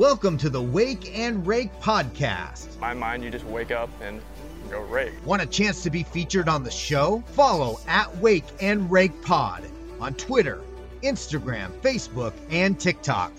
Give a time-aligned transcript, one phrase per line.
[0.00, 2.80] Welcome to the Wake and Rake podcast.
[2.80, 4.22] my mind, you just wake up and
[4.70, 5.12] go rake.
[5.26, 7.22] Want a chance to be featured on the show?
[7.32, 9.62] Follow at Wake and Rake Pod
[10.00, 10.62] on Twitter,
[11.02, 13.30] Instagram, Facebook, and TikTok.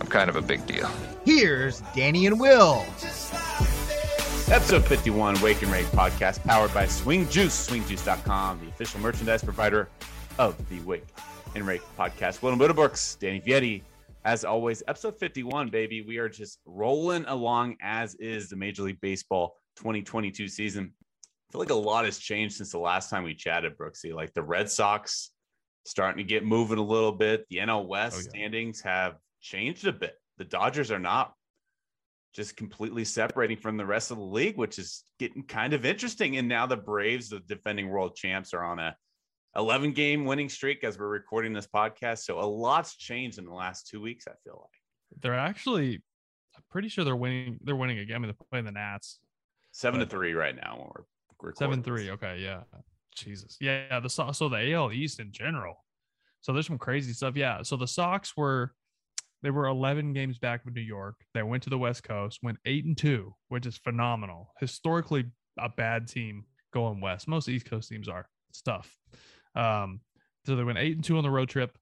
[0.00, 0.88] I'm kind of a big deal.
[1.24, 2.84] Here's Danny and Will.
[4.52, 9.88] Episode 51, Wake and Rake podcast, powered by Swing Juice, swingjuice.com, the official merchandise provider
[10.38, 11.08] of the Wake
[11.56, 12.40] and Rake podcast.
[12.40, 13.82] Will Brooks, Danny Vietti.
[14.24, 16.00] As always, episode 51, baby.
[16.02, 20.92] We are just rolling along as is the Major League Baseball 2022 season.
[20.94, 24.14] I feel like a lot has changed since the last time we chatted, Brooksy.
[24.14, 25.30] Like the Red Sox
[25.84, 27.44] starting to get moving a little bit.
[27.50, 28.28] The NL West Oh, yeah.
[28.30, 30.14] standings have changed a bit.
[30.38, 31.34] The Dodgers are not
[32.34, 36.38] just completely separating from the rest of the league, which is getting kind of interesting.
[36.38, 38.96] And now the Braves, the defending world champs, are on a
[39.56, 42.18] 11 game winning streak as we're recording this podcast.
[42.24, 44.26] So a lot's changed in the last two weeks.
[44.28, 46.02] I feel like They're actually,
[46.56, 47.58] I'm pretty sure they're winning.
[47.62, 48.16] They're winning again.
[48.16, 49.20] I mean, they're playing the Nats.
[49.72, 51.04] seven to three right now when we're
[51.40, 52.62] recording Seven three, Okay, yeah.
[53.14, 53.56] Jesus.
[53.60, 54.00] Yeah.
[54.00, 55.84] The So the AL East in general.
[56.40, 57.36] So there's some crazy stuff.
[57.36, 57.62] Yeah.
[57.62, 58.74] So the Sox were
[59.42, 61.16] they were 11 games back of New York.
[61.34, 64.52] They went to the West Coast, went eight and two, which is phenomenal.
[64.58, 65.26] Historically,
[65.58, 67.28] a bad team going west.
[67.28, 68.26] Most East Coast teams are.
[68.48, 68.96] It's tough.
[69.54, 70.00] Um,
[70.46, 71.76] so they went eight and two on the road trip.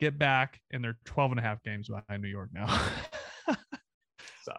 [0.00, 2.66] Get back, and they're 12 and a half games behind New York now.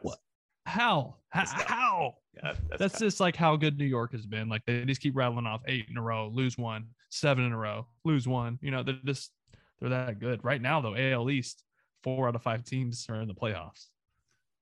[0.02, 0.20] What?
[0.66, 1.16] How?
[1.30, 1.42] How?
[1.42, 1.52] That's.
[1.64, 2.14] How?
[2.36, 3.00] Yeah, That's tough.
[3.02, 4.50] just like how good New York has been.
[4.50, 7.58] Like they just keep rattling off eight in a row, lose one, seven in a
[7.58, 8.60] row, lose one.
[8.62, 9.32] You know, they're just
[9.80, 10.44] they're that good.
[10.44, 11.64] Right now, though, AL East,
[12.04, 13.88] four out of five teams are in the playoffs.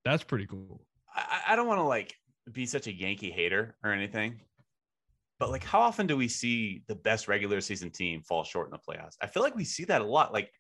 [0.06, 0.82] That's pretty cool.
[1.14, 2.16] I, I don't want to like
[2.52, 4.40] be such a Yankee hater or anything,
[5.40, 8.72] but like, how often do we see the best regular season team fall short in
[8.72, 9.16] the playoffs?
[9.22, 10.34] I feel like we see that a lot.
[10.34, 10.52] Like,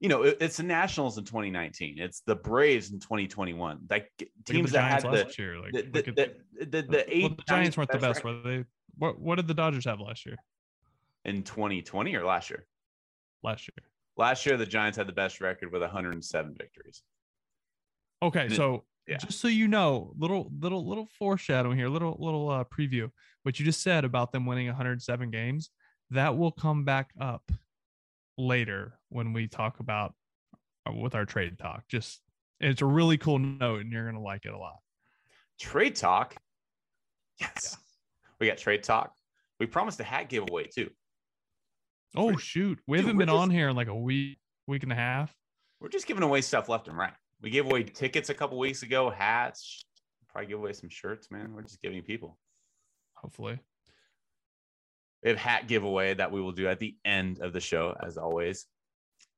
[0.00, 3.80] you know, it- it's the Nationals in 2019, it's the Braves in 2021.
[3.90, 4.10] Like
[4.44, 7.22] teams the that had the last year, like the, the, at the, the, the eight
[7.22, 8.64] well, the Giants weren't the best, record were they?
[8.96, 10.36] What What did the Dodgers have last year?
[11.26, 12.66] in 2020 or last year.
[13.42, 13.88] Last year.
[14.18, 17.02] Last year, the Giants had the best record with 107 victories.
[18.22, 19.16] Okay, The- so yeah.
[19.18, 23.10] just so you know, little little little foreshadowing here, little little uh, preview.
[23.44, 25.70] What you just said about them winning 107 games,
[26.10, 27.50] that will come back up
[28.36, 30.14] later when we talk about
[30.88, 31.84] uh, with our trade talk.
[31.88, 32.20] Just
[32.58, 34.78] it's a really cool note, and you're gonna like it a lot.
[35.60, 36.36] Trade talk.
[37.40, 37.76] Yes.
[38.40, 39.12] We got trade talk.
[39.60, 40.90] We promised a hat giveaway too.
[42.16, 44.92] Oh We're- shoot, we dude, haven't been on here in like a week, week and
[44.92, 45.34] a half.
[45.80, 47.12] We're just giving away stuff left and right.
[47.42, 49.84] We gave away tickets a couple weeks ago, hats,
[50.28, 51.52] probably give away some shirts, man.
[51.54, 52.38] We're just giving people.
[53.24, 53.58] Hopefully,
[55.22, 58.18] We have hat giveaway that we will do at the end of the show, as
[58.18, 58.66] always.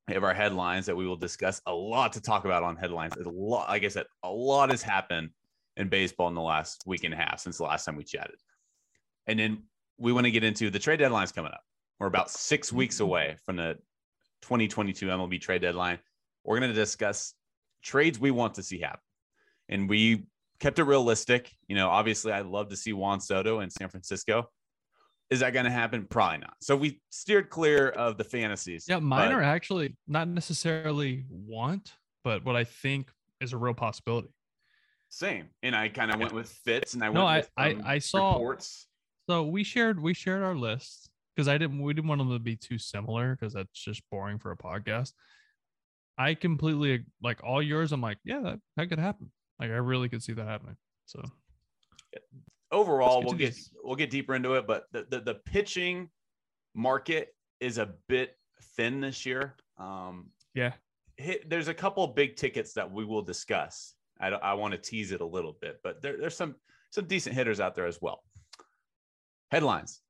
[0.09, 1.63] We have our headlines that we will discuss.
[1.67, 3.15] A lot to talk about on headlines.
[3.17, 5.31] A lot, like I said, a lot has happened
[5.77, 8.35] in baseball in the last week and a half since the last time we chatted.
[9.29, 9.63] And then
[9.99, 11.63] we want to get into the trade deadline's coming up.
[12.01, 12.79] We're about six mm-hmm.
[12.79, 13.75] weeks away from the
[14.43, 16.01] 2022 MLB trade deadline.
[16.43, 17.35] We're going to discuss
[17.85, 18.99] trades we want to see happen.
[19.69, 20.27] And we
[20.61, 21.53] kept it realistic.
[21.69, 24.49] You know, obviously, I'd love to see Juan Soto in San Francisco.
[25.31, 26.07] Is that going to happen?
[26.09, 26.55] Probably not.
[26.61, 28.85] So we steered clear of the fantasies.
[28.89, 33.75] yeah, mine but are actually not necessarily want, but what I think is a real
[33.75, 34.29] possibility.
[35.09, 35.49] same.
[35.63, 37.29] And I kind of went with fits, and I No, went.
[37.29, 38.87] I- with, I- um, I saw- reports.
[39.29, 42.39] So we shared we shared our lists because I didn't we didn't want them to
[42.39, 45.13] be too similar because that's just boring for a podcast.
[46.17, 47.91] I completely like all yours.
[47.93, 49.33] I'm like, yeah, that, that could happen.
[49.59, 50.77] Like I really could see that happening.
[51.07, 51.23] So.
[52.73, 53.71] Overall get we'll get these.
[53.83, 56.11] we'll get deeper into it but the, the the pitching
[56.75, 57.29] market
[57.61, 58.37] is a bit
[58.77, 59.55] thin this year.
[59.79, 60.73] Um yeah,
[61.17, 63.95] hit, there's a couple of big tickets that we will discuss.
[64.21, 66.57] I, I want to tease it a little bit but there, there's some
[66.91, 68.23] some decent hitters out there as well.
[69.51, 70.01] Headlines.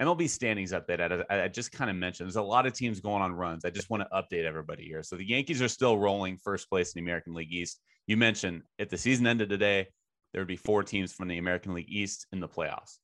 [0.00, 1.24] Mlb standings update.
[1.30, 3.64] I, I just kind of mentioned there's a lot of teams going on runs.
[3.64, 5.04] I just want to update everybody here.
[5.04, 8.62] So the yankees are still rolling first place in the american league east you mentioned
[8.78, 9.88] if the season ended today
[10.32, 12.98] there would be four teams from the American League East in the playoffs.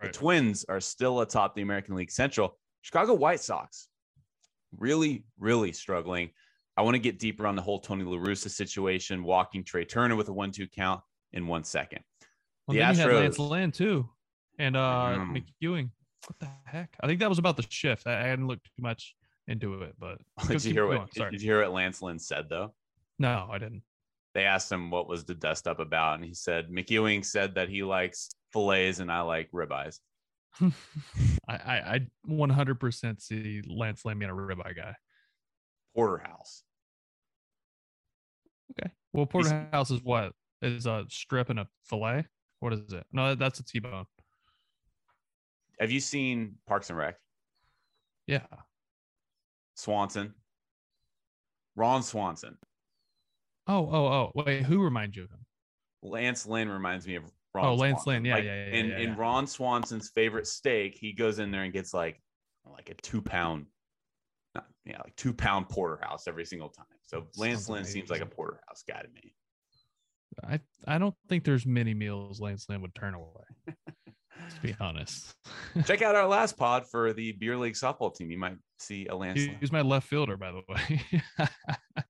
[0.00, 0.10] Right.
[0.12, 2.58] The Twins are still atop the American League Central.
[2.80, 3.88] Chicago White Sox
[4.78, 6.30] really, really struggling.
[6.76, 10.16] I want to get deeper on the whole Tony La Russa situation, walking Trea Turner
[10.16, 11.02] with a one-two count
[11.34, 12.00] in one second.
[12.66, 14.08] well, The then you had Lance Lynn too,
[14.58, 15.44] and uh Mm.
[15.62, 15.90] McEwing.
[16.26, 16.96] What the heck?
[17.02, 18.06] I think that was about the shift.
[18.06, 19.14] I, I hadn't looked too much
[19.48, 20.18] into it, but
[20.48, 21.12] Did you hear what?
[21.14, 22.72] Sorry, Did you hear what Lance Lynn said though?
[23.18, 23.82] no, I didn't.
[24.34, 27.68] They asked him what was the dust up about, and he said McEwing said that
[27.68, 29.98] he likes fillets and I like ribeyes.
[30.60, 30.70] I,
[31.48, 34.94] I I 100% see Lance Lynn being a ribeye guy.
[35.94, 36.62] Porterhouse.
[38.72, 38.90] Okay.
[39.12, 40.32] Well, porterhouse is what
[40.62, 42.26] is a strip and a fillet.
[42.60, 43.04] What is it?
[43.12, 44.06] No, that's a T-bone.
[45.78, 47.16] Have you seen Parks and Rec?
[48.26, 48.46] Yeah.
[49.74, 50.34] Swanson.
[51.74, 52.56] Ron Swanson.
[53.72, 54.32] Oh, oh, oh.
[54.34, 55.44] Wait, who reminds you of him?
[56.02, 57.24] Lance Lynn reminds me of
[57.54, 57.64] Ron.
[57.66, 58.12] Oh, Lance Swanson.
[58.12, 58.24] Lynn.
[58.24, 58.74] Yeah, Like, yeah, yeah.
[58.74, 59.16] in yeah, in.
[59.16, 62.20] Ron Swanson's favorite steak, he goes in there and gets like
[62.66, 63.66] like a two pound,
[64.54, 66.86] not, yeah, like two pound porterhouse every single time.
[67.02, 69.34] So Lance Lynn seems like a porterhouse guy to me.
[70.44, 73.74] I I don't think there's many meals Lance Lynn would turn away.
[74.54, 75.34] to be honest.
[75.84, 78.30] Check out our last pod for the beer league softball team.
[78.30, 79.40] You might see a Lance.
[79.40, 81.22] He- He's my left fielder, by the way.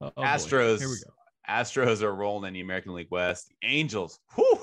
[0.00, 0.22] Oh, boy.
[0.22, 0.78] Astros.
[0.78, 1.12] Here we go.
[1.48, 3.52] Astros are rolling in the American League West.
[3.62, 4.58] Angels, whew,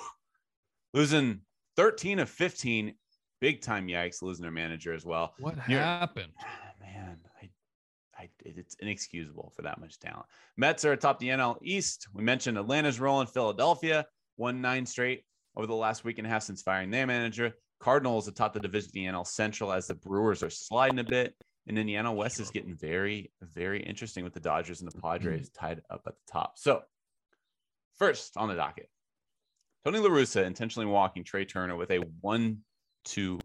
[0.94, 1.42] losing
[1.76, 2.94] 13 of 15.
[3.40, 5.34] Big time yikes, losing their manager as well.
[5.40, 6.32] What You're- happened?
[6.42, 7.50] Ah, man, I,
[8.18, 10.26] I, it's inexcusable for that much talent.
[10.56, 12.08] Mets are atop the NL East.
[12.14, 13.28] We mentioned Atlanta's rolling.
[13.28, 14.06] Philadelphia
[14.38, 15.24] won nine straight
[15.56, 17.54] over the last week and a half since firing their manager.
[17.80, 21.36] Cardinals atop the division of the NL Central as the Brewers are sliding a bit.
[21.68, 24.98] And then the NL West is getting very, very interesting with the Dodgers and the
[25.02, 26.58] Padres tied up at the top.
[26.58, 26.84] So,
[27.98, 28.90] first on the docket,
[29.84, 33.40] Tony La Russa intentionally walking Trea Turner with a one-two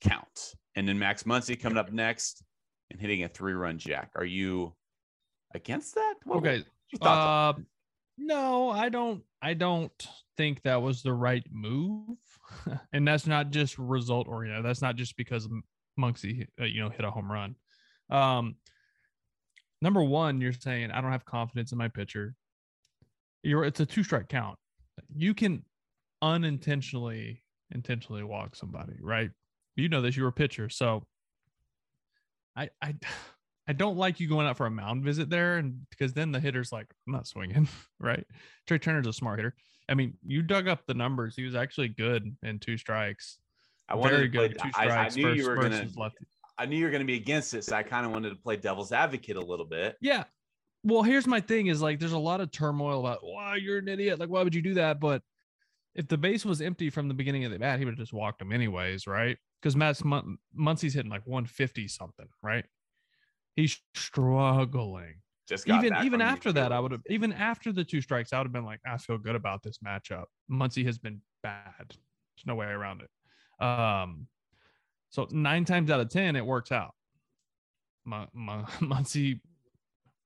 [0.00, 2.42] count, and then Max Muncy coming up next
[2.90, 4.10] and hitting a three-run jack.
[4.16, 4.74] Are you
[5.54, 6.14] against that?
[6.24, 6.56] What- Okay.
[6.58, 7.24] what's your thoughts
[7.58, 7.64] on Uh,
[8.18, 9.22] no, I don't.
[9.40, 10.06] I don't
[10.36, 12.18] think that was the right move,
[12.92, 14.64] and that's not just result oriented.
[14.64, 15.48] That's not just because
[16.02, 17.56] M- Muncy, uh, you know, hit a home run.
[18.10, 18.56] Um,
[19.82, 22.34] number one, you're saying I don't have confidence in my pitcher.
[23.42, 24.58] You're it's a two strike count.
[25.14, 25.64] You can
[26.22, 27.42] unintentionally
[27.72, 29.30] intentionally walk somebody, right?
[29.76, 30.16] You know this.
[30.16, 31.06] You were a pitcher, so
[32.56, 32.94] I I
[33.68, 36.40] I don't like you going out for a mound visit there, and because then the
[36.40, 37.68] hitter's like, I'm not swinging,
[38.00, 38.26] right?
[38.66, 39.54] Trea Turner's a smart hitter.
[39.88, 41.34] I mean, you dug up the numbers.
[41.36, 43.38] He was actually good in two strikes.
[43.90, 44.58] I wanted Very to play- good.
[44.58, 46.26] Two I- I strikes knew you were gonna- lefty.
[46.58, 48.36] I knew you were going to be against it, so I kind of wanted to
[48.36, 49.96] play devil's advocate a little bit.
[50.02, 50.24] Yeah.
[50.84, 53.88] Well, here's my thing: is like there's a lot of turmoil about why you're an
[53.88, 54.18] idiot.
[54.18, 55.00] Like, why would you do that?
[55.00, 55.22] But
[55.94, 58.12] if the base was empty from the beginning of the bat, he would have just
[58.12, 59.36] walked him anyways, right?
[59.60, 62.64] Because Max Mun- Muncy's hitting like 150 something, right?
[63.56, 65.16] He's struggling.
[65.48, 68.46] Just even even after that, I would have even after the two strikes, I would
[68.46, 70.26] have been like, I feel good about this matchup.
[70.50, 71.72] Muncy has been bad.
[71.88, 73.10] There's no way around it.
[73.60, 74.26] Um,
[75.10, 76.94] so nine times out of ten, it works out.
[78.04, 79.40] Mun- Mun- Muncy,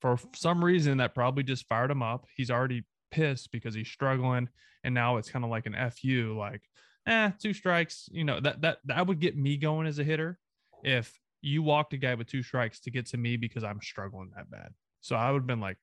[0.01, 2.27] for some reason, that probably just fired him up.
[2.37, 4.49] He's already pissed because he's struggling,
[4.83, 6.63] and now it's kind of like an fu, like,
[7.07, 8.09] eh, two strikes.
[8.13, 10.39] You know that that that would get me going as a hitter
[10.83, 14.31] if you walked a guy with two strikes to get to me because I'm struggling
[14.37, 14.73] that bad.
[15.01, 15.77] So I would have been like,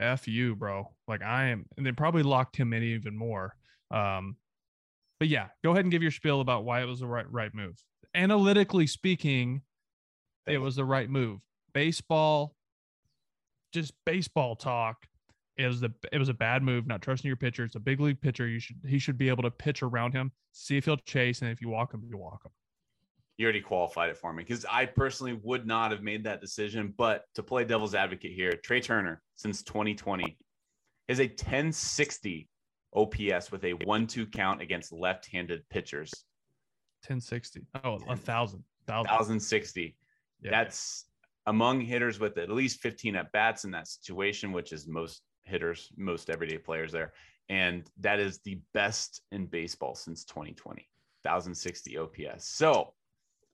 [0.00, 0.94] F you, bro.
[1.06, 3.54] Like I am, and then probably locked him in even more.
[3.90, 4.36] Um,
[5.18, 7.54] but yeah, go ahead and give your spiel about why it was the right right
[7.54, 7.82] move.
[8.14, 9.62] Analytically speaking,
[10.46, 11.40] it was the right move.
[11.72, 12.54] Baseball,
[13.72, 15.06] just baseball talk.
[15.56, 16.86] It was the it was a bad move.
[16.86, 17.64] Not trusting your pitcher.
[17.64, 18.46] It's a big league pitcher.
[18.46, 21.50] You should he should be able to pitch around him, see if he'll chase, and
[21.50, 22.52] if you walk him, you walk him.
[23.38, 26.94] You already qualified it for me because I personally would not have made that decision.
[26.96, 30.38] But to play devil's advocate here, Trea Turner since 2020
[31.08, 32.48] is a 1060
[32.96, 36.12] OPS with a one-two count against left-handed pitchers.
[37.02, 37.66] 1060.
[37.84, 38.64] Oh, a thousand.
[38.86, 39.10] Thousand.
[39.10, 39.96] 1060.
[40.42, 40.50] Yeah.
[40.50, 41.04] That's
[41.46, 45.90] among hitters with at least 15 at bats in that situation, which is most hitters,
[45.96, 47.12] most everyday players there.
[47.48, 50.88] And that is the best in baseball since 2020,
[51.22, 52.48] 1060 OPS.
[52.48, 52.94] So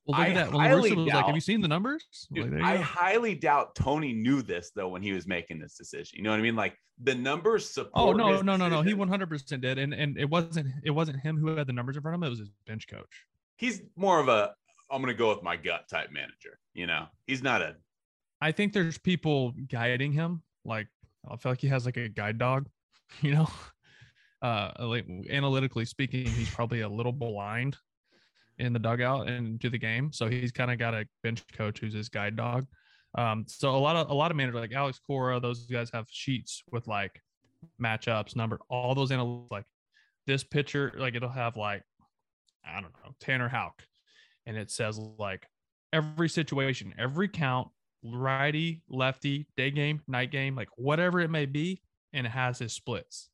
[0.05, 0.49] Well, look I at that.
[0.51, 2.77] Well, La highly Russa was like, doubt- "Have you seen the numbers?" Dude, like, I
[2.77, 2.83] go.
[2.83, 6.17] highly doubt Tony knew this though when he was making this decision.
[6.17, 6.55] You know what I mean?
[6.55, 7.91] Like the numbers support.
[7.95, 8.81] Oh no, no, no, no.
[8.81, 11.95] He 100 percent did, and and it wasn't it wasn't him who had the numbers
[11.95, 12.27] in front of him.
[12.27, 13.25] It was his bench coach.
[13.55, 14.53] He's more of a
[14.91, 16.59] I'm gonna go with my gut type manager.
[16.73, 17.75] You know, he's not a
[18.41, 20.43] I think there's people guiding him.
[20.65, 20.87] Like
[21.29, 22.67] I feel like he has like a guide dog.
[23.21, 23.47] You know,
[24.41, 27.77] uh, like analytically speaking, he's probably a little blind
[28.59, 30.11] in the dugout and to the game.
[30.11, 32.65] So he's kind of got a bench coach who's his guide dog.
[33.15, 36.07] Um, so a lot of a lot of managers like Alex Cora, those guys have
[36.09, 37.21] sheets with like
[37.81, 39.51] matchups, number, all those analytics.
[39.51, 39.65] Like
[40.25, 41.83] this pitcher, like it'll have like
[42.65, 43.83] I don't know Tanner Houck,
[44.45, 45.47] and it says like
[45.91, 47.67] every situation, every count,
[48.03, 51.81] righty, lefty, day game, night game, like whatever it may be,
[52.13, 53.29] and it has his splits.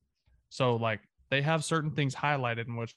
[0.50, 1.00] So like
[1.30, 2.94] they have certain things highlighted in which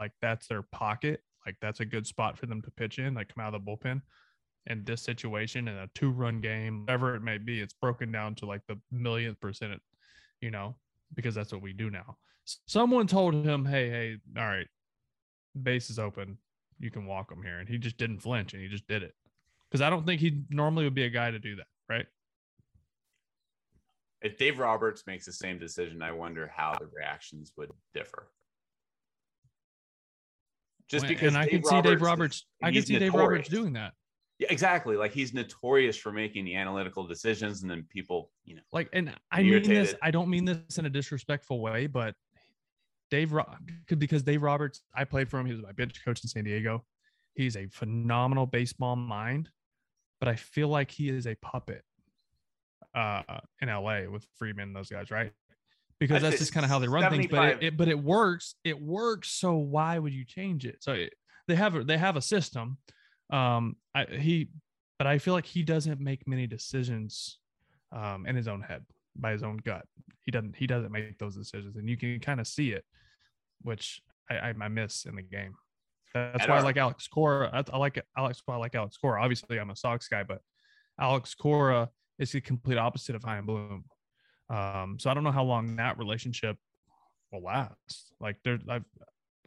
[0.00, 3.34] like that's their pocket, like that's a good spot for them to pitch in, like
[3.34, 4.02] come out of the bullpen.
[4.66, 8.46] In this situation, in a two-run game, whatever it may be, it's broken down to
[8.46, 9.80] like the millionth percent
[10.42, 10.76] you know,
[11.14, 12.18] because that's what we do now.
[12.66, 14.68] Someone told him, "Hey, hey, all right,
[15.60, 16.36] base is open.
[16.78, 19.14] You can walk him here," and he just didn't flinch, and he just did it.
[19.70, 22.06] Because I don't think he normally would be a guy to do that, right?
[24.20, 28.28] If Dave Roberts makes the same decision, I wonder how the reactions would differ.
[30.88, 32.46] Just Well, because and I Dave can see Dave Roberts.
[32.62, 33.92] I can see Dave Roberts doing that.
[34.38, 34.96] Yeah, exactly.
[34.96, 39.14] Like he's notorious for making the analytical decisions, and then people, you know, Like, and
[39.32, 39.94] I mean this.
[40.00, 42.14] I don't mean this in a disrespectful way, but
[43.10, 43.52] Dave, Ro-
[43.98, 45.46] because Dave Roberts, I played for him.
[45.46, 46.84] He was my bench coach in San Diego.
[47.34, 49.50] He's a phenomenal baseball mind,
[50.20, 51.82] but I feel like he is a puppet
[52.94, 53.22] uh,
[53.60, 55.32] in LA with Freeman and those guys, right?
[56.00, 57.26] Because I'd that's just kind of how they run things.
[57.26, 58.54] But it, it, but it works.
[58.64, 59.30] It works.
[59.30, 60.76] So why would you change it?
[60.80, 61.12] So it,
[61.48, 62.78] they have a, they have a system.
[63.30, 64.50] Um, I, he,
[64.98, 67.38] but I feel like he doesn't make many decisions
[67.92, 68.84] um, in his own head
[69.16, 69.84] by his own gut.
[70.24, 72.84] He doesn't he doesn't make those decisions, and you can kind of see it,
[73.62, 74.00] which
[74.30, 75.54] I, I, I miss in the game.
[76.14, 77.50] That's At why I like Alex Cora.
[77.52, 78.42] I, I like Alex.
[78.44, 79.22] Why I like Alex Cora.
[79.22, 80.40] Obviously, I'm a Sox guy, but
[81.00, 83.84] Alex Cora is the complete opposite of Chaim Bloom.
[84.50, 86.56] Um, so I don't know how long that relationship
[87.32, 88.12] will last.
[88.20, 88.84] Like there, I've,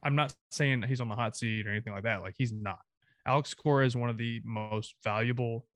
[0.03, 2.21] I'm not saying he's on the hot seat or anything like that.
[2.21, 2.79] Like he's not.
[3.25, 5.67] Alex Cora is one of the most valuable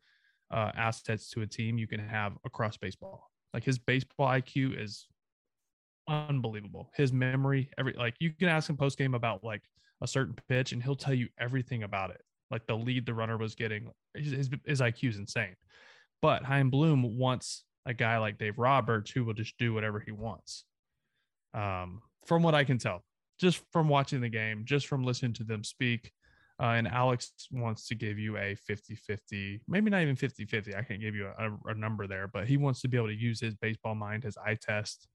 [0.51, 3.29] uh, assets to a team you can have across baseball.
[3.53, 5.07] Like his baseball IQ is
[6.07, 6.91] unbelievable.
[6.95, 9.61] His memory, every like you can ask him post game about like
[10.01, 12.21] a certain pitch, and he'll tell you everything about it.
[12.51, 15.55] Like the lead the runner was getting, his, his, his IQ is insane.
[16.21, 20.11] But Chaim Bloom wants a guy like Dave Roberts who will just do whatever he
[20.11, 20.65] wants.
[21.53, 23.03] Um, from what I can tell,
[23.39, 26.11] just from watching the game, just from listening to them speak.
[26.61, 30.73] Uh, and Alex wants to give you a 50 50, maybe not even 50 50.
[30.73, 33.13] I can't give you a, a number there, but he wants to be able to
[33.13, 35.07] use his baseball mind, his eye test,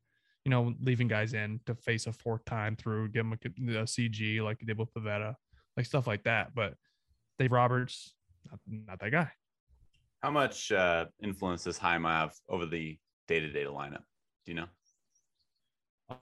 [0.44, 3.84] you know, leaving guys in to face a fourth time through, give him a, a
[3.84, 5.34] CG like he did with Pivetta,
[5.78, 6.54] like stuff like that.
[6.54, 6.74] But
[7.38, 8.14] Dave Roberts,
[8.50, 9.30] not, not that guy.
[10.22, 14.04] How much uh, influence does Chaim have over the day to day lineup?
[14.44, 14.66] Do you know?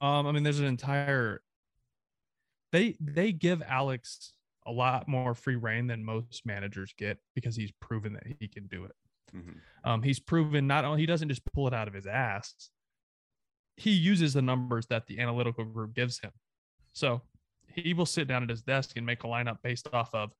[0.01, 1.41] Um, I mean, there's an entire
[2.71, 4.33] they they give Alex
[4.65, 8.67] a lot more free reign than most managers get because he's proven that he can
[8.67, 8.95] do it.
[9.33, 9.59] Mhm.
[9.83, 12.69] Um, he's proven not only he doesn't just pull it out of his ass,
[13.77, 16.31] he uses the numbers that the analytical group gives him.
[16.93, 17.21] So
[17.67, 20.33] he will sit down at his desk and make a lineup based off of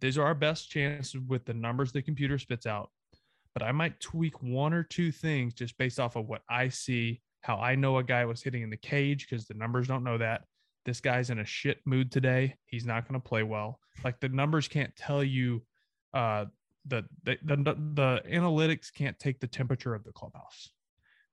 [0.00, 2.90] these are our best chances with the numbers the computer spits out.
[3.54, 7.22] But I might tweak one or two things just based off of what I see,
[7.40, 10.18] how I know a guy was hitting in the cage because the numbers don't know
[10.18, 10.42] that.
[10.84, 12.56] This guy's in a shit mood today.
[12.66, 13.80] He's not going to play well.
[14.04, 15.62] Like the numbers can't tell you
[16.12, 16.46] uh,
[16.86, 20.70] the, the the the analytics can't take the temperature of the clubhouse.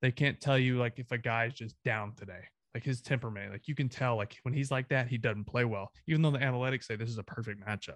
[0.01, 2.41] They can't tell you like if a guy's just down today,
[2.73, 3.51] like his temperament.
[3.51, 6.31] Like you can tell like when he's like that, he doesn't play well, even though
[6.31, 7.95] the analytics say this is a perfect matchup.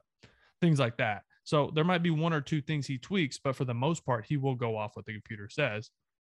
[0.62, 1.24] Things like that.
[1.44, 4.26] So there might be one or two things he tweaks, but for the most part,
[4.26, 5.92] he will go off what the computer says.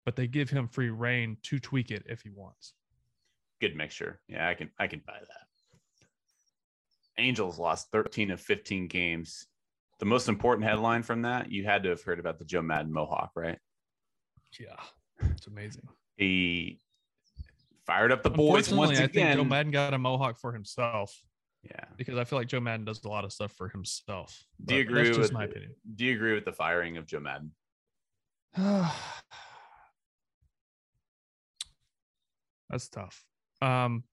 [0.06, 2.74] But they give him free reign to tweak it if he wants.
[3.60, 4.20] Good mixture.
[4.28, 6.08] Yeah, I can I can buy that.
[7.18, 9.46] Angels lost 13 of 15 games.
[10.00, 12.92] The most important headline from that, you had to have heard about the Joe Maddon
[12.92, 13.60] Mohawk, right?
[14.60, 14.78] Yeah,
[15.30, 15.88] it's amazing.
[16.16, 16.80] He
[17.86, 19.44] fired up the boys once think Joe.
[19.44, 21.22] Maddon got a mohawk for himself
[21.63, 21.86] yeah.
[21.98, 24.44] because I feel like Joe Maddon does a lot of stuff for himself.
[24.63, 25.75] Do you agree That's just with my opinion.
[25.96, 27.51] Do you agree with the firing of Joe Maddon?
[32.70, 33.24] That's tough.
[33.62, 34.03] Um,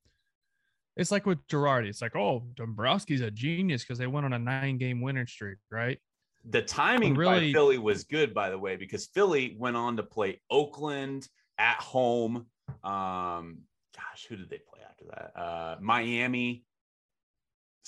[0.97, 1.89] it's like with Girardi.
[1.89, 5.99] It's like, oh, Dombrowski's a genius because they went on a nine-game winning streak, right?
[6.45, 10.03] The timing really- by Philly was good, by the way, because Philly went on to
[10.03, 12.47] play Oakland at home.
[12.83, 13.59] Um,
[13.95, 15.41] gosh, who did they play after that?
[15.41, 16.65] Uh, Miami.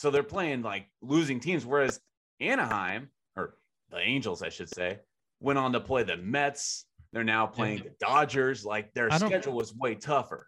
[0.01, 2.01] So they're playing like losing teams, whereas
[2.41, 3.57] Anaheim or
[3.91, 4.99] the Angels, I should say,
[5.41, 6.87] went on to play the Mets.
[7.13, 8.65] They're now playing the Dodgers.
[8.65, 10.47] Like their schedule was way tougher.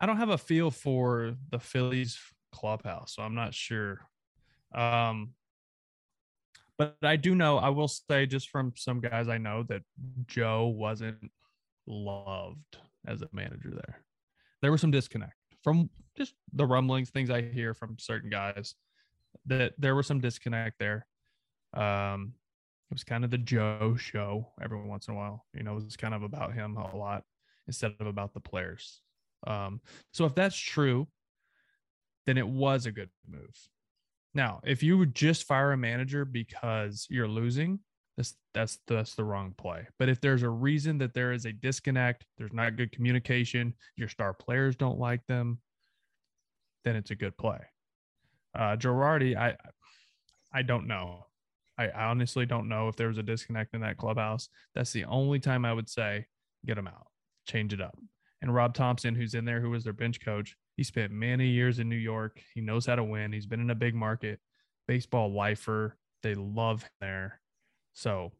[0.00, 2.18] I don't have a feel for the Phillies
[2.50, 4.00] clubhouse, so I'm not sure.
[4.74, 5.34] Um,
[6.76, 9.82] but I do know, I will say, just from some guys I know, that
[10.26, 11.30] Joe wasn't
[11.86, 14.00] loved as a manager there.
[14.60, 18.74] There was some disconnect from just the rumblings, things I hear from certain guys,
[19.46, 21.06] that there was some disconnect there.
[21.74, 22.34] Um,
[22.90, 25.46] it was kind of the Joe show every once in a while.
[25.54, 27.24] You know, it was kind of about him a lot
[27.66, 29.00] instead of about the players.
[29.46, 29.80] Um,
[30.12, 31.08] so if that's true,
[32.26, 33.56] then it was a good move.
[34.34, 37.80] Now, if you would just fire a manager because you're losing,
[38.16, 39.86] that's that's that's the wrong play.
[39.98, 44.08] But if there's a reason that there is a disconnect, there's not good communication, your
[44.08, 45.60] star players don't like them,
[46.84, 47.60] then it's a good play.
[48.54, 49.56] Uh Girardi, I
[50.52, 51.26] I don't know.
[51.78, 54.48] I honestly don't know if there was a disconnect in that clubhouse.
[54.74, 56.26] That's the only time I would say
[56.66, 57.06] get him out,
[57.46, 57.98] change it up.
[58.42, 61.78] And Rob Thomson, who's in there, who was their bench coach, he spent many years
[61.78, 62.42] in New York.
[62.54, 63.32] He knows how to win.
[63.32, 64.40] He's been in a big market,
[64.88, 65.96] baseball lifer.
[66.22, 67.41] They love him there.
[67.92, 68.32] So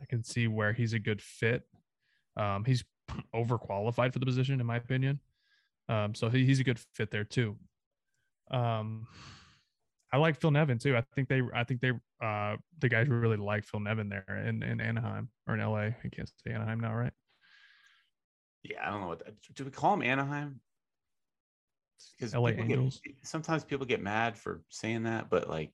[0.00, 1.62] I can see where he's a good fit.
[2.36, 2.84] Um, he's
[3.34, 5.20] overqualified for the position, in my opinion.
[5.88, 7.56] Um, so he, he's a good fit there too.
[8.50, 9.06] Um,
[10.12, 10.96] I like Phil Nevin too.
[10.96, 11.92] I think they, I think they,
[12.22, 15.78] uh, the guys really like Phil Nevin there in, in Anaheim or in LA.
[15.78, 17.12] I can't say Anaheim now, right?
[18.62, 19.24] Yeah, I don't know what.
[19.24, 20.60] That, do we call him Anaheim?
[22.18, 23.00] Because LA Angels.
[23.22, 25.70] sometimes people get mad for saying that, but like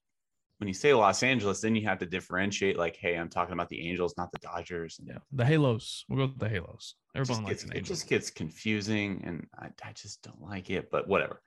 [0.59, 2.77] when you say Los Angeles, then you have to differentiate.
[2.77, 5.01] Like, hey, I'm talking about the Angels, not the Dodgers.
[5.03, 6.05] Yeah, the Halos.
[6.09, 6.95] We'll go with the Halos.
[7.15, 10.91] Everyone likes gets, It just gets confusing, and I, I just don't like it.
[10.91, 11.41] But whatever.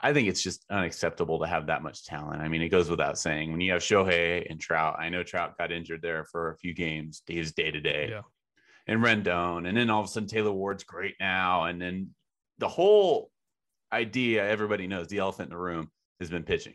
[0.00, 2.42] I think it's just unacceptable to have that much talent.
[2.42, 3.52] I mean, it goes without saying.
[3.52, 6.74] When you have Shohei and Trout, I know Trout got injured there for a few
[6.74, 7.22] games.
[7.26, 8.08] He's day to day.
[8.10, 8.22] Yeah.
[8.86, 12.10] And Rendon, and then all of a sudden Taylor Ward's great now, and then
[12.58, 13.30] the whole
[13.92, 16.74] idea everybody knows the elephant in the room has been pitching.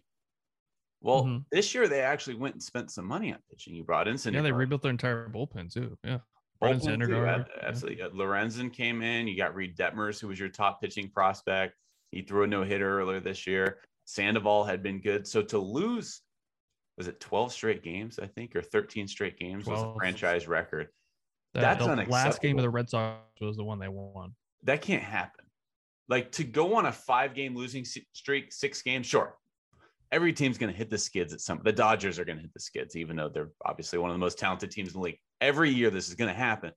[1.02, 1.46] Well, Mhm.
[1.52, 3.74] this year they actually went and spent some money on pitching.
[3.76, 4.34] You brought in Syndergaard.
[4.34, 5.98] Yeah, they rebuilt their entire bullpen too.
[6.04, 6.20] Yeah.
[6.62, 7.14] Bullpen, too.
[7.14, 7.46] Yeah.
[7.62, 8.02] Absolutely.
[8.02, 9.28] Uh, Lorenzen came in.
[9.30, 11.76] You got Reid Detmers, who was your top pitching prospect.
[12.12, 13.82] He threw a no hitter earlier this year.
[14.04, 15.26] Sandoval had been good.
[15.26, 16.22] So to lose,
[16.98, 20.90] was it 12 straight games, I think, or 13 straight games was a franchise record?
[21.54, 24.36] The- That's the last game of the Red Sox was the one they won.
[24.64, 25.46] That can't happen.
[26.10, 29.38] Like to go on a five game losing streak, six games, sure.
[30.12, 31.62] Every team's going to hit the skids at some.
[31.64, 34.20] The Dodgers are going to hit the skids, even though they're obviously one of the
[34.20, 35.20] most talented teams in the league.
[35.40, 36.72] Every year, this is going to happen.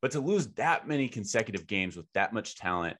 [0.00, 2.96] But to lose that many consecutive games with that much talent,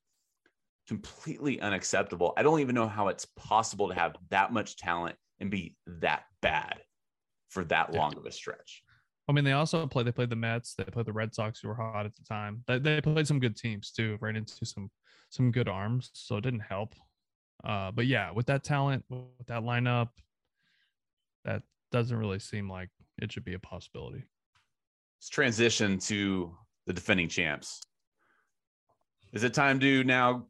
[0.88, 2.32] completely unacceptable.
[2.36, 6.25] I don't even know how it's possible to have that much talent and be that
[6.42, 6.80] bad
[7.49, 8.82] for that long of a stretch.
[9.28, 10.06] I mean, they also played.
[10.06, 10.75] They played the Mets.
[10.75, 12.62] They played the Red Sox, who were hot at the time.
[12.66, 14.16] They, they played some good teams too.
[14.21, 14.90] Ran into some
[15.30, 16.95] some good arms, so it didn't help.
[17.66, 20.10] Uh, but yeah, with that talent, with that lineup,
[21.44, 24.22] that doesn't really seem like it should be a possibility.
[25.18, 27.82] Let's transition to the defending champs.
[29.32, 30.46] Is it time to now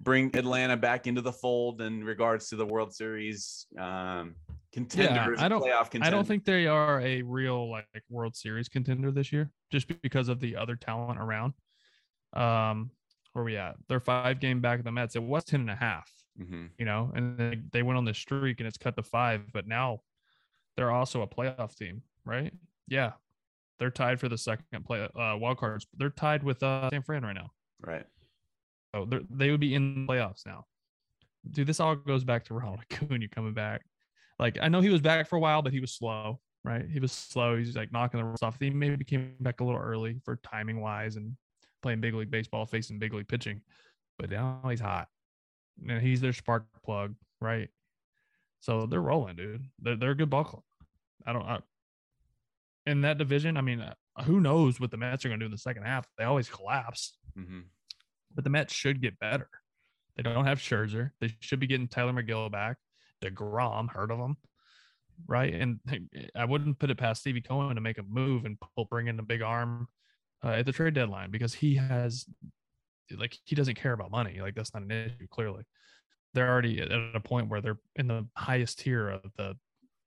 [0.00, 4.34] bring Atlanta back into the fold in regards to the World Series um,
[4.72, 5.40] contenders?
[5.42, 9.30] I don't- Playoff I don't think they are a real like World Series contender this
[9.30, 11.52] year, just because of the other talent around.
[12.32, 12.92] Um,
[13.34, 13.76] where we at?
[13.88, 15.16] They're five game back of the Mets.
[15.16, 16.10] It was 10 and a half.
[16.38, 16.70] Mhm.
[16.78, 19.66] you know, and they, they went on the streak and it's cut to five, but
[19.66, 20.00] now
[20.76, 22.52] they're also a playoff team, right?
[22.88, 23.12] Yeah.
[23.78, 25.86] They're tied for the second play uh wild cards.
[25.96, 27.50] They're tied with uh San Fran right now.
[27.80, 28.06] right.
[28.94, 30.66] So they would be in the playoffs now.
[31.50, 33.82] Dude, this all goes back to Ronald Acuna coming back.
[34.38, 36.86] Like I know he was back for a while, but he was slow, right?
[36.88, 37.56] He was slow.
[37.56, 38.58] He's like knocking the rust off.
[38.60, 41.36] He maybe came back a little early for timing wise and
[41.82, 43.60] playing big league baseball, facing big league pitching.
[44.18, 45.08] But now he's hot.
[45.88, 47.68] And he's their spark plug, right?
[48.60, 49.64] So they're rolling, dude.
[49.80, 50.62] They're, they're a good ball club.
[51.26, 51.42] I don't.
[51.44, 51.58] I,
[52.86, 55.48] in that division, I mean, uh, who knows what the Mets are going to do
[55.48, 56.06] in the second half?
[56.18, 57.64] They always collapse Mhm.
[58.34, 59.48] but the Mets should get better.
[60.16, 61.12] They don't have Scherzer.
[61.20, 62.76] They should be getting Tylor Megill back.
[63.22, 64.36] DeGrom, heard of him,
[65.26, 65.52] right?
[65.54, 65.78] And
[66.34, 69.18] I wouldn't put it past Stevie Cohen to make a move and pull, bring in
[69.18, 69.88] a big arm
[70.42, 72.24] uh, at the trade deadline because he has,
[73.16, 74.40] like, he doesn't care about money.
[74.40, 75.64] Like, that's not an issue, clearly.
[76.34, 79.54] They're already at a point where they're in the highest tier of the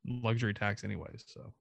[0.08, 1.24] luxury tax, anyways.
[1.28, 1.54] So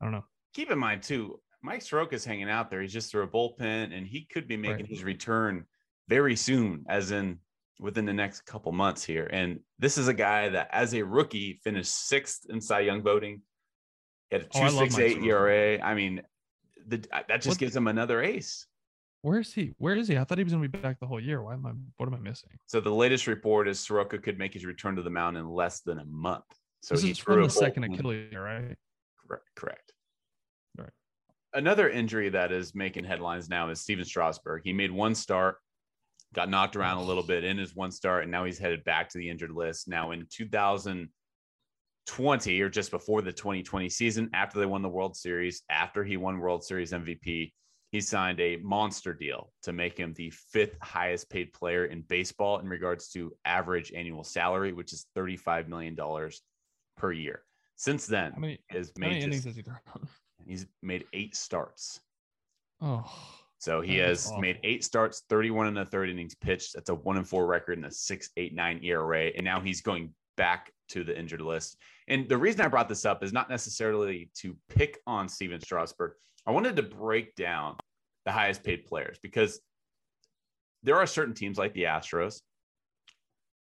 [0.00, 0.24] I don't know.
[0.54, 2.82] Keep in mind too, Mike Soroka's hanging out there.
[2.82, 4.88] He's just through a bullpen, and he could be making Right.
[4.90, 5.64] his return
[6.08, 7.38] very soon, as in
[7.80, 9.28] within the next couple months here.
[9.32, 13.42] And this is a guy that, as a rookie, finished sixth in Cy Young voting.
[14.30, 15.22] He had a Oh, two love six eight.
[15.22, 15.80] ERA.
[15.80, 16.22] I mean,
[16.86, 18.66] the, that just What- gives him another ace.
[19.28, 19.74] Where is he?
[19.76, 20.16] Where is he?
[20.16, 21.42] I thought he was going to be back the whole year.
[21.42, 21.72] Why am I?
[21.98, 22.48] What am I missing?
[22.64, 25.80] So the latest report is Soroka could make his return to the mound in less
[25.80, 26.46] than a month.
[26.82, 27.84] So this he is from a the second.
[27.84, 28.74] Achilles, right?
[29.26, 29.44] Correct.
[29.54, 29.92] Correct.
[30.78, 30.88] Right.
[31.52, 34.62] Another injury that is making headlines now is Stephen Strasburg.
[34.64, 35.58] He made one start,
[36.34, 39.10] got knocked around a little bit in his one start, and now he's headed back
[39.10, 39.88] to the injured list.
[39.88, 45.64] Now in 2020 or just before the 2020 season, after they won the World Series,
[45.68, 47.52] after he won World Series MVP,
[47.90, 52.58] he signed a monster deal to make him the fifth highest paid player in baseball
[52.58, 55.96] in regards to average annual salary, which is $35 million
[56.96, 57.42] per year.
[57.76, 59.62] Since then, How many, has made innings just, has he
[60.46, 62.00] he's made eight starts.
[62.80, 63.10] Oh,
[63.58, 66.74] So he has made eight starts, 31 and a third innings pitched.
[66.74, 69.26] That's a one and four record and a six, eight, nine ERA.
[69.34, 71.76] And now he's going back to the injured list.
[72.08, 76.12] And the reason I brought this up is not necessarily to pick on Stephen Strasburg.
[76.46, 77.76] I wanted to break down
[78.24, 79.60] the highest paid players because
[80.82, 82.40] there are certain teams like the Astros,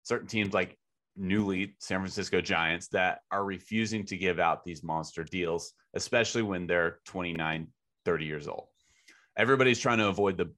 [0.03, 0.79] certain teams like
[1.17, 6.67] newly San Francisco Giants that are refusing to give out these monster deals, especially when
[6.67, 7.69] they're 29,
[8.05, 8.67] 30 years old.
[9.37, 10.53] Everybody's trying to avoid the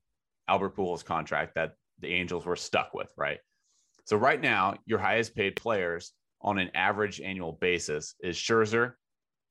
[0.48, 3.38] Albert Pujols contract that the Angels were stuck with, right?
[4.04, 8.94] So right now, your highest paid players on an average annual basis is Scherzer,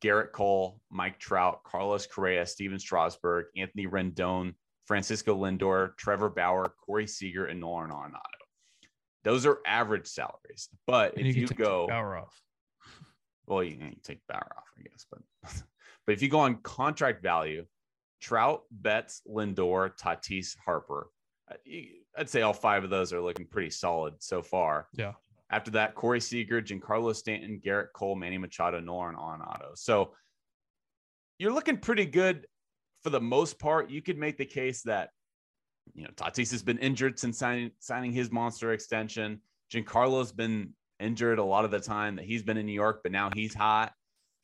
[0.04, 4.54] Gerrit Cole, Mike Trout, Carlos Correa, Stephen Strasburg, Anthony Rendon,
[4.86, 8.22] Francisco Lindor, Trevor Bauer, Corey Seager, and Nolan Arenado.
[9.24, 10.70] Those are average salaries.
[10.86, 12.42] But and if you take go, Bauer off.
[13.48, 15.22] well, you, you take Bauer off, I guess, but
[16.06, 17.66] but if you go on contract value,
[18.22, 21.10] Trout, Betts, Lindor, Tatis, Harper,
[22.18, 24.88] I'd say all five of those are looking pretty solid so far.
[24.94, 25.14] Yeah.
[25.50, 29.76] After that, Corey Seager, Giancarlo Stanton, Gerrit Cole, Manny Machado, Nolan Arenado.
[29.76, 30.14] So
[31.40, 32.48] you're looking pretty good
[33.04, 33.90] for the most part.
[33.90, 35.10] You could make the case that
[35.94, 39.42] you know Tatis has been injured since signing signing his monster extension.
[39.74, 43.12] Giancarlo's been injured a lot of the time that he's been in New York, but
[43.12, 43.94] now he's hot.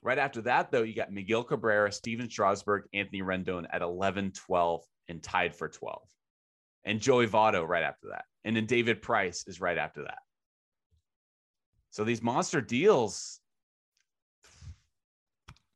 [0.02, 4.84] Right after that, though, you got Miguel Cabrera, Stephen Strasburg, Anthony Rendon at 11, 12,
[5.08, 6.02] and tied for 12.
[6.84, 8.26] And Joey Votto right after that.
[8.44, 10.18] And then David Price is right after that.
[11.94, 13.40] So these monster deals,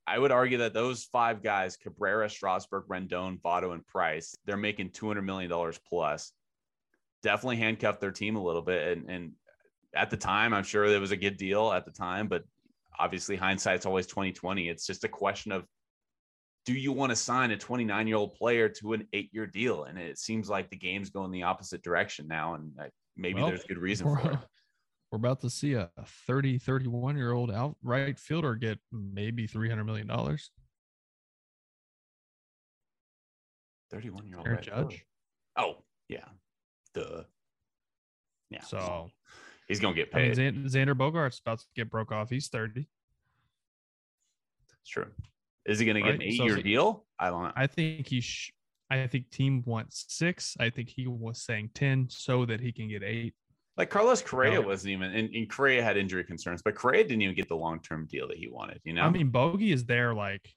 [0.07, 4.89] I would argue that those five guys, Cabrera, Strasburg, Rendon, Votto, and Price, they're making
[4.89, 6.31] $200 million plus.
[7.21, 8.97] Definitely handcuffed their team a little bit.
[8.97, 9.31] And, and
[9.93, 12.45] at the time, I'm sure it was a good deal at the time, but
[12.97, 14.69] obviously hindsight's always 2020.
[14.69, 15.67] It's just a question of
[16.65, 19.83] do you want to sign a 29 year old player to an eight year deal?
[19.83, 22.55] And it seems like the game's going the opposite direction now.
[22.55, 24.39] And uh, maybe Well, there's good reason we're, for it.
[25.11, 25.89] We're about to see a
[26.25, 30.07] 30, 31 year old outright fielder get maybe $300 million.
[33.89, 34.47] 31 year old.
[34.47, 35.05] Aaron Judge.
[35.57, 35.77] Oh,
[36.09, 36.25] yeah.
[36.93, 37.23] Duh.
[38.49, 38.61] Yeah.
[38.61, 39.09] So,
[39.67, 40.65] he's going to get I mean, paid.
[40.65, 42.29] Xander Bogaerts about to get broke off.
[42.29, 42.81] He's 30.
[44.81, 45.07] It's true.
[45.65, 47.05] Is he going to get an eight year he- deal?
[47.19, 47.51] I don't know.
[47.55, 48.53] I think he sh-
[48.89, 50.55] I think team wants six.
[50.59, 53.33] I think he was saying 10 so that he can get eight.
[53.77, 57.35] Like Carlos Correa wasn't even, and, and Correa had injury concerns, but Correa didn't even
[57.35, 58.81] get the long term deal that he wanted.
[58.83, 60.51] You know, I mean, Bogey is there like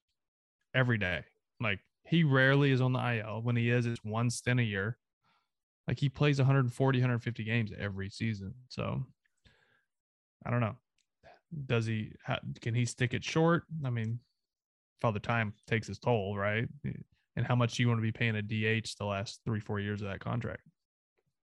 [0.75, 1.25] every day.
[1.61, 3.43] Like he rarely is on the IL.
[3.43, 4.97] When he is, it's one stint a year.
[5.87, 8.55] Like he plays 140, 150 games every season.
[8.69, 9.05] So
[10.47, 10.77] I don't know.
[11.67, 12.13] Does he?
[12.25, 13.65] ha- Can he stick it short?
[13.85, 14.21] I mean,
[15.01, 16.67] Father Time takes his toll, right?
[17.37, 19.79] And how much do you want to be paying a DH the last three, four
[19.79, 20.63] years of that contract?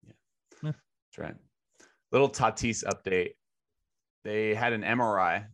[0.03, 0.71] Yeah.
[0.71, 1.35] That's right.
[2.11, 3.31] Little Tatis update.
[4.23, 5.45] They had an MRI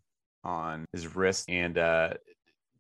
[0.44, 2.14] on his wrist, and uh,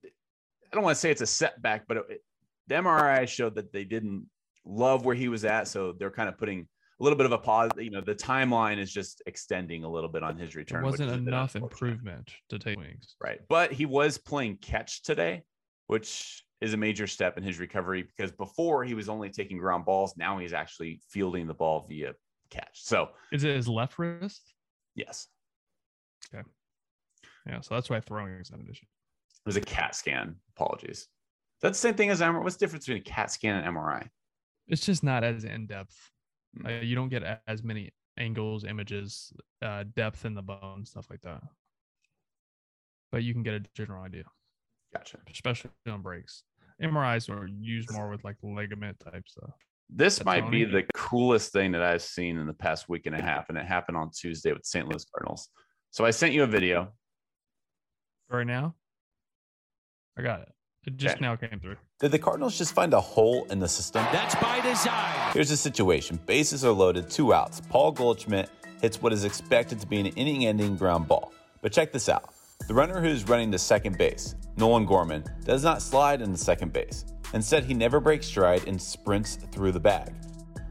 [0.03, 2.23] I don't want to say it's a setback, but it,
[2.67, 4.27] the MRI showed that they didn't
[4.65, 6.67] love where he was at, so they're kind of putting
[6.99, 7.71] a little bit of a pause.
[7.77, 10.83] You know, the timeline is just extending a little bit on his return.
[10.83, 13.15] which wasn't is a bit enough improvement to take wings.
[13.21, 13.39] Right.
[13.49, 15.43] But he was playing catch today,
[15.87, 19.83] which is a major step in his recovery because before he was only taking ground
[19.85, 20.15] balls.
[20.15, 22.13] Now he's actually fielding the ball via
[22.53, 22.83] catch.
[22.83, 24.53] So, Is it his left wrist?
[24.95, 25.27] yes,
[26.33, 26.47] Okay.
[27.45, 28.85] Yeah, so that's why throwing is not an issue.
[28.85, 30.35] it was a CAT scan.
[30.55, 31.07] Apologies.
[31.61, 32.41] That's the same thing as MRI.
[32.43, 34.07] What's the difference between a CAT scan and MRI?
[34.67, 36.11] It's just not as in depth.
[36.57, 36.65] Hmm.
[36.67, 41.21] Uh, you don't get as many angles, images, uh, depth in the bone, stuff like
[41.21, 41.41] that.
[43.11, 44.23] But you can get a general idea,
[44.93, 45.17] Gotcha.
[45.31, 46.43] especially on breaks.
[46.81, 49.53] MRIs are used more with like ligament type stuff.
[49.89, 53.15] This That's might be the coolest thing that I've seen in the past week and
[53.15, 54.87] a half, and it happened on Tuesday with St.
[54.87, 55.49] Louis Cardinals.
[55.91, 56.91] So I sent you a video.
[58.29, 58.73] Right now,
[60.17, 60.49] I got it.
[60.85, 61.25] It just Okay.
[61.25, 61.77] now came through.
[61.99, 64.03] Did the Cardinals just find a hole in the system?
[64.11, 65.31] That's by design.
[65.33, 67.61] Here's the situation bases are loaded, two outs.
[67.69, 68.49] Paul Goldschmidt
[68.81, 71.31] hits what is expected to be an inning ending ground ball.
[71.61, 72.33] But check this out
[72.67, 77.05] the runner who's running to second base, Nolan Gorman, does not slide into second base.
[77.33, 80.13] Instead, he never breaks stride and sprints through the bag.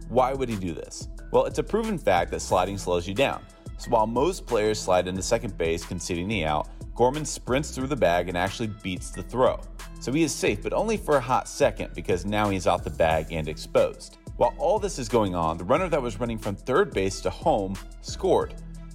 [0.08, 1.08] Why would he do this?
[1.32, 3.42] Well, it's a proven fact that sliding slows you down.
[3.78, 7.96] So while most players slide into second base, conceding the out, Gorman sprints through the
[7.96, 9.60] bag and actually beats the throw.
[10.00, 12.90] So he is safe, but only for a hot second because now he's out the
[12.90, 14.18] bag and exposed.
[14.36, 17.30] While all this is going on, the runner that was running from third base to
[17.30, 18.54] home scored.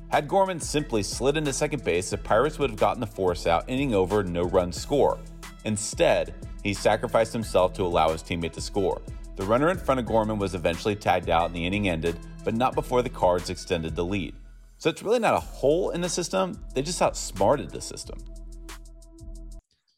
[0.09, 3.67] Had Gorman simply slid into second base, the Pirates would have gotten the force out,
[3.67, 5.19] inning over, no run score.
[5.65, 6.33] Instead,
[6.67, 9.01] he sacrificed himself to allow his teammate to score.
[9.37, 12.53] The runner in front of Gorman was eventually tagged out and the inning ended, but
[12.53, 14.35] not before the Cards extended the lead.
[14.77, 18.19] So it's really not a hole in the system, they just outsmarted the system.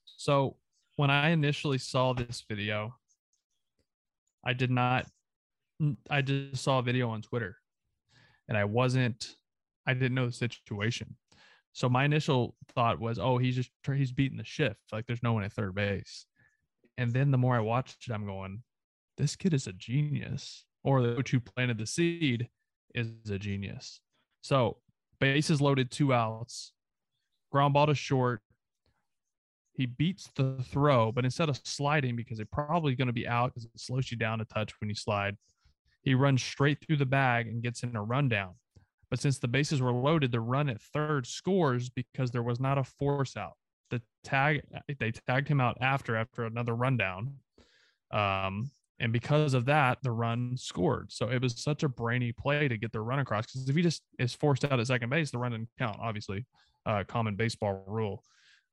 [0.05, 0.58] So
[0.95, 2.95] when I initially saw this video,
[4.45, 5.08] I did not,
[6.10, 7.58] I just saw a video on Twitter
[8.47, 9.36] and I wasn't,
[9.88, 11.15] I didn't know the situation.
[11.73, 14.79] So my initial thought was, oh, he's just, he's beating the shift.
[14.91, 16.25] Like there's no one at third base.
[16.99, 18.62] And then the more I watched it, I'm going,
[19.17, 20.65] this kid is a genius.
[20.83, 22.49] Or the coach who planted the seed
[22.93, 24.01] is a genius.
[24.41, 24.77] So
[25.21, 26.73] bases loaded, two outs,
[27.53, 28.41] ground ball to short.
[29.71, 33.53] He beats the throw, but instead of sliding, because it's probably going to be out
[33.53, 35.38] because it slows you down a touch when you slide,
[36.01, 38.55] he runs straight through the bag and gets in a rundown.
[39.09, 42.77] But since the bases were loaded, the run at third scores because there was not
[42.77, 43.55] a force out.
[43.89, 44.62] The tag
[44.99, 47.36] they tagged him out after after another rundown.
[48.12, 51.12] Um, and because of that, the run scored.
[51.12, 53.45] So it was such a brainy play to get the run across.
[53.45, 56.45] Because if he just is forced out at second base, the run didn't count, obviously.
[56.86, 58.23] Uh, common baseball rule.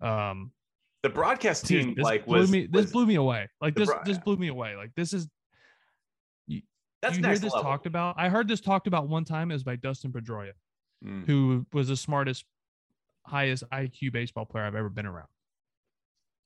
[0.01, 0.51] Um,
[1.03, 3.49] the broadcast team this like blew was, me this was- blew me away.
[3.61, 4.75] Like this bro- this blew me away.
[4.77, 5.29] Like this is
[6.49, 6.63] you,
[7.03, 7.63] that's you hear this level.
[7.63, 8.17] talked about.
[8.19, 9.51] I heard this talked about one time.
[9.51, 10.53] It was by Dustin Pedroia,
[11.05, 11.27] Mm.
[11.27, 12.45] who was the smartest,
[13.27, 15.29] highest IQ baseball player I've ever been around.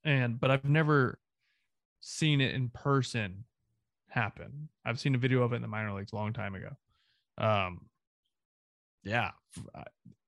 [0.04, 1.18] And but I've never
[2.00, 3.44] seen it in person
[4.08, 4.68] happen.
[4.84, 6.70] I've seen a video of it in the minor leagues a long time ago.
[7.38, 7.86] Um,
[9.02, 9.30] yeah,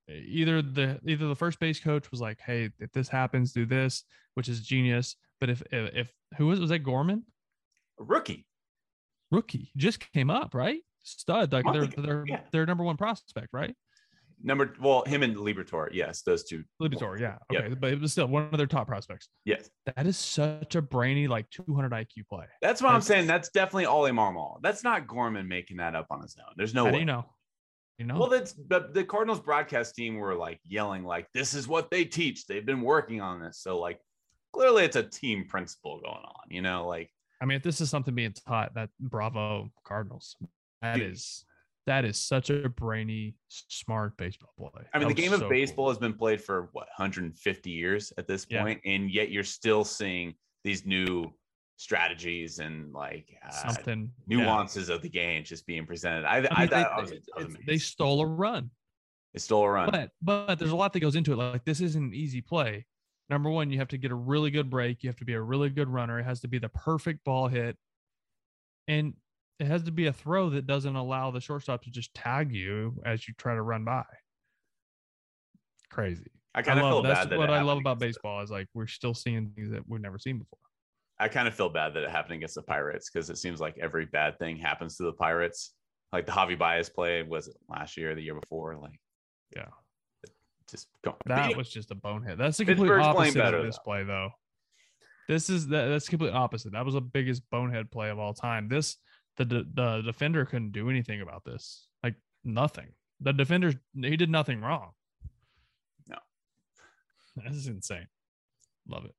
[0.09, 4.05] either the either the first base coach was like, "Hey, if this happens, do this,"
[4.35, 5.17] which is genius.
[5.41, 7.25] But if if, if who was was that Gorman?
[8.01, 8.47] A rookie.
[9.31, 10.81] rookie just came up, right?
[11.03, 12.41] Stud, like they're they're yeah.
[12.53, 13.75] their number one prospect, right?
[14.43, 15.89] Number well, him and Liberatore.
[15.93, 16.65] Yes, those two.
[16.81, 17.65] Liberatore, yeah, Yep.
[17.65, 19.29] okay, but it was still one of their top prospects.
[19.45, 19.71] Yes.
[19.95, 22.47] That is such a brainy, like 200 IQ play.
[22.61, 23.27] That's what I'm saying.
[23.27, 24.57] That's definitely Oli Marmol.
[24.63, 26.53] That's not Gorman making that up on his own.
[26.57, 26.93] There's no How way.
[26.93, 27.25] do you know?
[27.99, 31.69] You know, Well, that's but the Cardinals broadcast team were like yelling, like, this is
[31.69, 32.47] what they teach.
[32.47, 33.61] They've been working on this.
[33.61, 34.01] So, like,
[34.53, 37.91] clearly it's a team principle going on, you know, like I mean, if this is
[37.91, 40.37] something being taught, that bravo Cardinals.
[40.81, 41.13] That Dude.
[41.13, 41.45] is
[41.87, 44.85] that is such a brainy, smart baseball play.
[44.95, 45.51] I mean, That the game of so cool.
[45.51, 48.63] baseball has been played for what 150 years at this Yeah.
[48.63, 51.33] point, and yet you're still seeing these new
[51.77, 54.37] strategies and like uh, something yeah.
[54.39, 56.25] nuances of the game just being presented.
[56.25, 58.71] I, I, I mean, thought they- was, was they stole a run.
[59.35, 59.91] They stole a run.
[59.91, 61.37] But but there's a lot that goes into it.
[61.37, 62.87] Like this isn't an easy play.
[63.31, 65.03] Number one, you have to get a really good break.
[65.03, 66.21] You have to be a really good runner.
[66.21, 67.77] It has to be the perfect ball hit,
[68.87, 69.15] and
[69.63, 73.01] it has to be a throw that doesn't allow the shortstop to just tag you
[73.07, 74.03] as you try to run by.
[75.89, 76.33] Crazy.
[76.53, 78.89] I kind of feel that's bad that what I love about baseball is like we're
[78.89, 80.59] still seeing things that we've never seen before.
[81.21, 83.79] I kind of feel bad that it happened against the Pirates because it seems like
[83.81, 85.75] every bad thing happens to the Pirates.
[86.13, 88.77] Like the Javi Baez play was it last year, or the year before.
[88.77, 88.99] Like,
[89.55, 89.69] Yeah.
[90.69, 91.17] just go.
[91.27, 92.37] That was just a bonehead.
[92.37, 94.31] That's the complete Pittsburgh's opposite better, of this play, though.
[95.29, 96.73] This is that, that's complete opposite.
[96.73, 98.69] That was the biggest bonehead play of all time.
[98.69, 98.97] This
[99.37, 101.87] the de- the defender couldn't do anything about this.
[102.03, 102.15] Like
[102.45, 102.89] nothing.
[103.21, 104.91] The defender he did nothing wrong.
[106.09, 106.17] No.
[107.45, 108.07] This is insane.
[108.89, 109.15] Love it.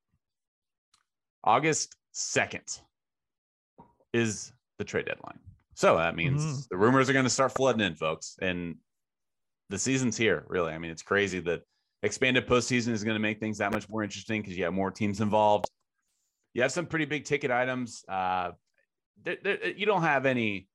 [1.44, 2.80] August 2nd
[4.14, 5.40] is the trade deadline.
[5.76, 6.68] So that means Mhm.
[6.70, 8.38] the rumors are going to start flooding in, folks.
[8.42, 8.78] And
[9.70, 10.72] the season's here, really.
[10.72, 11.64] I mean, it's crazy that
[12.04, 14.92] expanded postseason is going to make things that much more interesting because you have more
[14.92, 15.66] teams involved.
[16.54, 18.06] You have some pretty big ticket items.
[18.08, 18.52] Uh,
[19.22, 20.68] there, there- uh, you don't have any.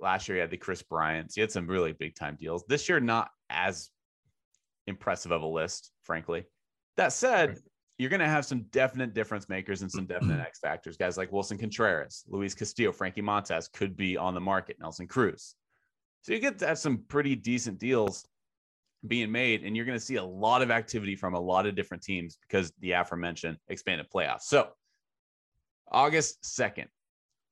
[0.00, 1.36] Last year, you had the Kris Bryants.
[1.36, 2.64] You had some really big time deals.
[2.68, 3.90] This year, not as
[4.86, 6.44] impressive of a list, frankly.
[6.96, 7.58] That said, Right.
[7.98, 10.96] you're going to have some definite difference makers and some definite X factors.
[10.96, 15.54] Guys like Willson Contreras, Luis Castillo, Frankie Montas could be on the market, Nelson Cruz.
[16.22, 18.26] So you get to have some pretty decent deals
[19.06, 21.76] being made, and you're going to see a lot of activity from a lot of
[21.76, 24.42] different teams because the aforementioned expanded playoffs.
[24.42, 24.68] So
[25.90, 26.86] August 2nd,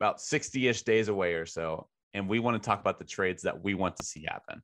[0.02, 1.86] about 60 ish days away or so.
[2.12, 4.60] And we want to talk about the trades that we want to see happen.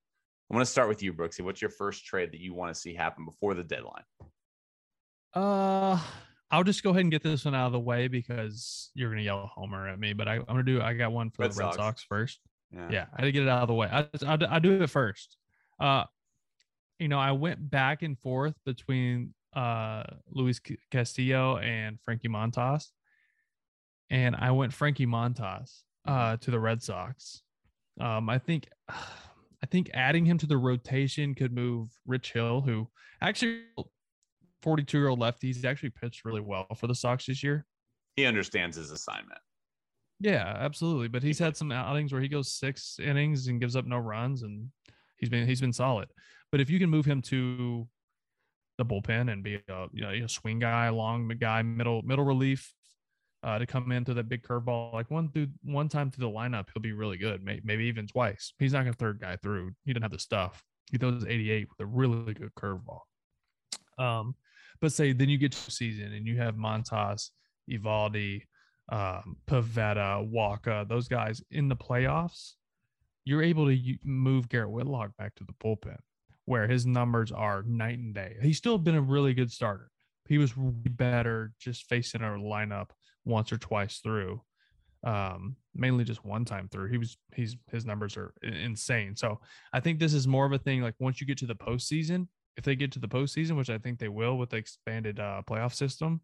[0.51, 1.43] I want to start with you, Brooksy.
[1.43, 4.03] What's your first trade that you want to see happen before the deadline?
[5.35, 6.01] Uh
[6.51, 9.23] I'll just go ahead and get this one out of the way because you're gonna
[9.23, 10.13] yell Homer at me.
[10.13, 10.81] But I, I'm gonna do.
[10.81, 11.77] I got one for Red the Red Sox.
[11.77, 12.41] Sox first.
[12.91, 14.91] yeah i had to get it out of the way i i, I do it
[14.91, 15.39] first
[15.81, 16.05] uh
[16.99, 22.89] you know i went back and forth between uh luis castillo and frankie montas
[24.11, 27.43] and i went frankie montas uh to the red sox
[28.01, 28.69] um i think
[29.61, 32.89] I think adding him to the rotation could move Rich Hill, who
[33.21, 33.63] actually
[34.63, 35.49] 42 year old lefty.
[35.49, 37.67] He's actually pitched really well for the Sox this year.
[38.17, 39.41] He understands his assignment.
[40.21, 41.09] Yeah, absolutely.
[41.09, 44.43] But he's had some outings where he goes six innings and gives up no runs,
[44.43, 44.69] and
[45.17, 46.09] he's been he's been solid.
[46.51, 47.87] But if you can move him to
[48.79, 52.73] the bullpen and be a you know a swing guy, long guy, middle middle relief,
[53.43, 56.67] uh, to come into that big curveball, like one through one time through the lineup,
[56.73, 57.43] he'll be really good.
[57.43, 58.53] Maybe, maybe even twice.
[58.59, 59.73] He's not gonna third guy through.
[59.85, 60.65] He didn't have the stuff.
[60.91, 63.01] He throws 88 with a really good curveball.
[63.99, 64.35] Um,
[64.81, 67.31] but say then you get to season and you have Montas,
[67.71, 68.43] Eovaldi,
[68.91, 72.55] um, Pivetta, Wacha, those guys in the playoffs,
[73.25, 75.99] you're able to move Garrett Whitlock back to the bullpen
[76.49, 78.35] where his numbers are night and day.
[78.41, 79.91] He's still been a really good starter.
[80.29, 82.89] He was better just facing our lineup
[83.25, 84.43] once or twice through.
[85.05, 86.89] Um, mainly just one time through.
[86.89, 89.15] He was he's his numbers are insane.
[89.17, 89.41] So
[89.73, 92.27] I think this is more of a thing like once you get to the postseason,
[92.57, 95.43] if they get to the postseason, which I think they will with the expanded uh,
[95.49, 96.21] playoff system,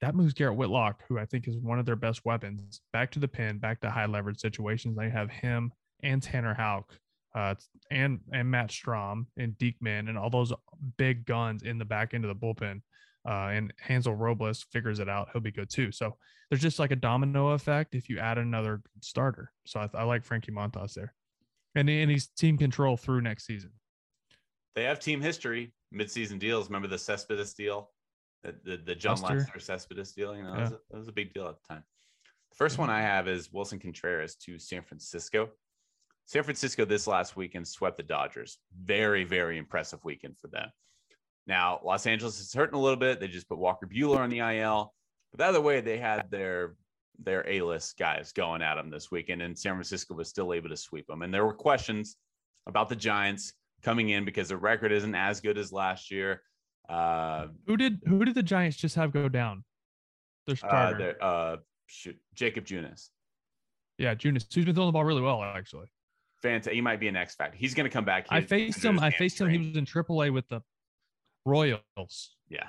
[0.00, 3.18] that moves Garrett Whitlock, who I think is one of their best weapons, back to
[3.18, 4.96] the pin, back to high leverage situations.
[4.96, 6.98] They have him and Tanner Houck,
[7.34, 7.54] uh,
[7.90, 10.52] and and Matt Strahm and Diekman and all those
[10.96, 12.80] big guns in the back end of the bullpen.
[13.28, 15.92] Uh, and Hansel Robles figures it out, he'll be good too.
[15.92, 16.16] So
[16.48, 19.52] there's just like a domino effect if you add another starter.
[19.66, 21.14] So I, I like Frankie Montas there,
[21.74, 23.72] and and he's team control through next season.
[24.74, 26.68] They have team history, midseason deals.
[26.68, 27.90] Remember the Cespedes deal?
[28.42, 29.38] the the, the Jon Lester.
[29.38, 30.34] Lester Cespedes deal.
[30.34, 30.54] You know, Yeah.
[30.56, 31.84] that, was a, that was a big deal at the time.
[32.50, 35.50] The first one I have is Willson Contreras to San Francisco.
[36.26, 38.58] San Francisco this last weekend swept the Dodgers.
[38.84, 40.68] Very, very impressive weekend for them.
[41.50, 43.18] Now, Los Angeles is hurting a little bit.
[43.18, 44.94] They just put Walker Buehler on the IL.
[45.32, 46.76] But the other way, they had their
[47.22, 50.76] their A-list guys going at them this weekend, and San Francisco was still able to
[50.76, 51.22] sweep them.
[51.22, 52.16] And there were questions
[52.68, 56.40] about the Giants coming in because their record isn't as good as last year.
[56.88, 59.64] Uh, Who did who did the Giants just have go down?
[60.46, 60.98] Their uh, starter.
[60.98, 61.56] their, uh,
[61.88, 63.08] shoot, Jakob Junis.
[63.98, 65.90] yeah, Junis, who's been throwing the ball really well actually.
[66.42, 66.74] Fantastic.
[66.74, 67.58] He might be an X factor.
[67.58, 68.26] He's going to come back.
[68.30, 69.00] I faced him.
[69.00, 69.50] I faced him.
[69.50, 70.62] He was in AAA with the
[71.44, 72.36] Royals.
[72.48, 72.68] Yeah.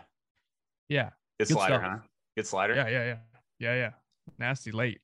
[0.90, 1.92] Yeah, Good Good slider, stuff.
[1.92, 1.98] huh?
[2.36, 2.76] Good slider.
[2.76, 3.18] yeah, yeah, yeah,
[3.60, 3.90] yeah, yeah.
[4.38, 5.00] Nasty late.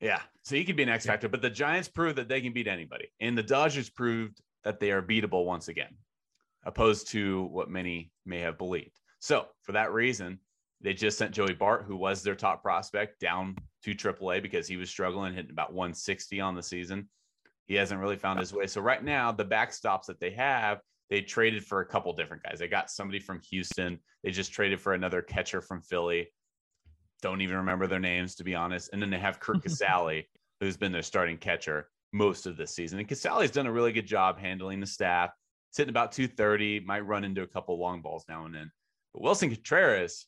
[0.00, 0.20] Yeah.
[0.44, 1.12] So he could be an X Yeah.
[1.12, 3.08] factor, but the Giants proved that they can beat anybody.
[3.20, 5.96] And the Dodgers proved that they are beatable once again,
[6.64, 8.98] opposed to what many may have believed.
[9.18, 10.38] So for that reason,
[10.80, 14.76] they just sent Joey Bart, who was their top prospect, down to AAA because he
[14.76, 17.08] was struggling, hitting about 160 on the season.
[17.66, 18.66] He hasn't really found his way.
[18.66, 20.80] So right now, the backstops that they have,
[21.12, 22.58] they traded for a couple different guys.
[22.58, 23.98] They got somebody from Houston.
[24.24, 26.32] They just traded for another catcher from Philly.
[27.20, 28.88] Don't even remember their names, to be honest.
[28.94, 30.24] And then they have Curt Casali,
[30.58, 32.98] who's been their starting catcher most of this season.
[32.98, 35.32] And Casali's done a really good job handling the staff.
[35.70, 38.72] Sitting about 230, might run into a couple long balls now and then.
[39.12, 40.24] But Willson Contreras,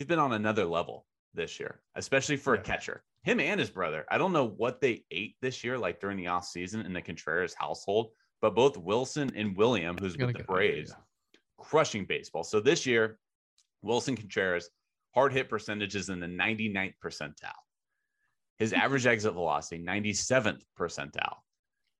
[0.00, 2.62] he's been on another level this year, especially for Yeah.
[2.62, 3.04] a catcher.
[3.22, 4.06] Him and his brother.
[4.10, 7.00] I don't know what they ate this year, like during the off season in the
[7.00, 10.94] Contreras household, but both Willson and William, who's with the Braves,
[11.58, 12.44] crushing baseball.
[12.44, 13.18] So this year,
[13.84, 14.70] Willson Contreras,
[15.14, 17.52] hard hit percentages in the 99th percentile.
[18.58, 21.36] His average exit velocity, 97th percentile.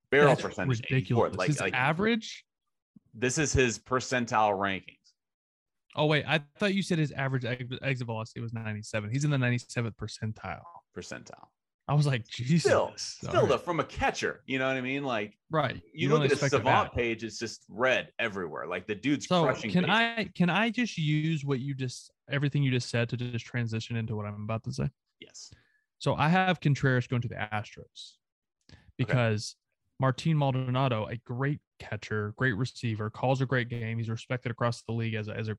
[0.09, 1.35] Barrel That's percentage, ridiculous.
[1.35, 2.45] Like, His like average.
[3.13, 4.93] this is his percentile rankings.
[5.95, 9.09] Oh wait, I thought you said his average exit velocity was 97.
[9.11, 10.61] He's in the 97th percentile.
[10.95, 11.47] Percentile.
[11.89, 12.63] I was like, Jesus.
[12.63, 13.49] Still, still right.
[13.49, 15.03] though, from a catcher, you know what I mean?
[15.03, 15.81] Like right.
[15.93, 18.67] you, don't look at a savant page, it's just red everywhere.
[18.67, 19.71] Like the dude's So crushing.
[19.71, 19.89] can.
[19.89, 23.95] I can I just use what you just everything you just said to just transition
[23.95, 24.89] into what I'm about to say?
[25.21, 25.51] Yes.
[25.99, 28.15] So I have Contreras going to the Astros
[28.97, 29.55] because
[29.99, 33.97] Martin Maldonado, a great catcher, great receiver, calls a great game.
[33.97, 35.57] He's respected across the league as a, as a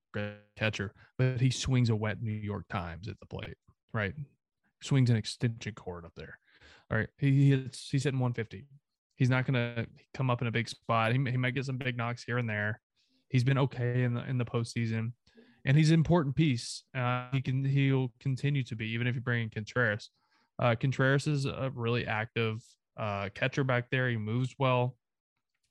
[0.57, 3.57] catcher, but he swings a wet New York Times at the plate,
[3.93, 4.15] right?
[4.83, 6.39] Swings an extension cord up there.
[6.91, 7.09] All right.
[7.19, 8.67] He, hits, he's hitting 150.
[9.17, 11.13] He's not going to come up in a big spot.
[11.13, 12.81] He, he might get some big knocks here and there.
[13.29, 15.13] He's been okay in the in the postseason,
[15.67, 16.83] and he's an important piece.
[16.97, 20.11] Uh, he can he'll continue to be even if you bring in Contreras.
[20.59, 22.65] Uh, Contreras is a really active
[22.99, 24.09] uh, catcher back there.
[24.09, 24.97] He moves well.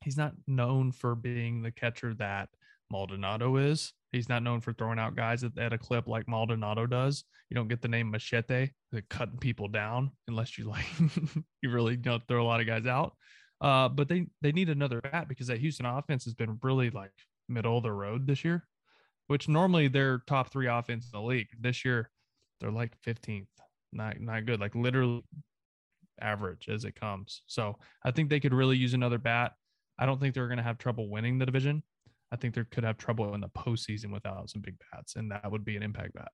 [0.03, 2.49] He's not known for being the catcher that
[2.91, 3.93] Maldonado is.
[4.17, 7.23] He's not known for throwing out guys at, at a clip like Maldonado does.
[7.49, 8.71] You don't get the name Machete,
[9.09, 10.85] cutting people down, unless you like
[11.61, 13.15] you really don't throw a lot of guys out.
[13.61, 17.11] Uh, but they they need another bat because that Houston offense has been really like
[17.47, 18.67] middle of the road this year,
[19.27, 21.47] which normally they're top three offense in the league.
[21.59, 22.09] This year,
[22.59, 23.47] they're like 15th.
[23.93, 24.59] Not not good.
[24.59, 25.23] Like literally
[26.21, 27.43] average as it comes.
[27.47, 29.53] So I think they could really use another bat.
[29.99, 31.83] I don't think they're going to have trouble winning the division.
[32.31, 35.49] I think they could have trouble in the postseason without some big bats, and that
[35.49, 36.29] would be an impact bat.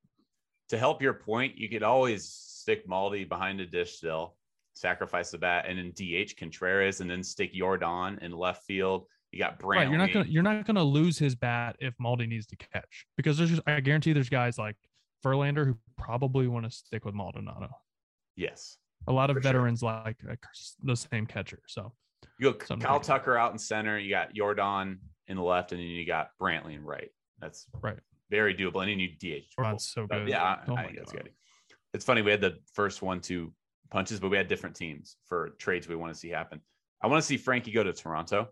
[0.69, 4.35] To help your point, you could always stick Maldi behind the dish still,
[4.73, 9.05] sacrifice the bat, and then DH Contreras, and then stick Yordan in left field.
[9.31, 9.75] You got Brantley.
[9.75, 13.05] Right, you're not gonna you're not gonna lose his bat if Maldi needs to catch
[13.17, 14.75] because there's just I guarantee there's guys like
[15.23, 17.69] Verlander who probably want to stick with Maldonado.
[18.35, 18.77] Yes,
[19.07, 19.51] A lot of For sure.
[19.51, 20.43] veterans like, like
[20.81, 21.59] the same catcher.
[21.67, 21.93] So
[22.39, 22.99] you got Kyle.
[22.99, 23.97] Tucker out in center.
[23.99, 24.97] You got Yordan
[25.27, 27.09] in the left, and then you got Brantley and right.
[27.39, 27.99] That's Right.
[28.29, 28.81] very doable.
[28.81, 29.53] And then you DH.
[29.57, 30.29] Yordan's oh, so But good.
[30.29, 31.29] Yeah, I, Oh I think that's good.
[31.93, 33.53] It's funny we had the first one two
[33.91, 36.59] punches, but we had different teams for trades we want to see happen.
[37.01, 38.47] I want to see Frankie go to Toronto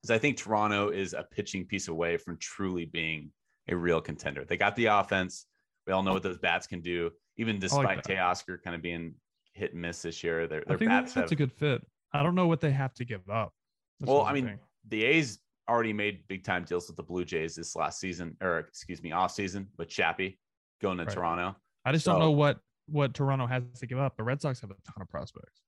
[0.00, 3.30] because I think Toronto is a pitching piece away from truly being
[3.68, 4.44] a real contender.
[4.44, 5.46] They got the offense.
[5.86, 7.10] We all know what those bats can do.
[7.38, 8.16] Even despite that.
[8.16, 9.14] Teoscar kind of being
[9.54, 11.82] hit and miss this year, their, I their think bats that's have a good fit.
[12.12, 13.52] I don't know what they have to give up.
[14.00, 14.58] That's well, I mean, thing.
[14.88, 15.38] the A's
[15.72, 19.10] already made big time deals with the Blue Jays this last season, or excuse me,
[19.12, 20.38] off season with Chappie
[20.82, 21.14] going to Right.
[21.14, 24.16] Toronto I just so- don't know what what Toronto has to give up.
[24.16, 25.62] The Red Sox have a ton of prospects.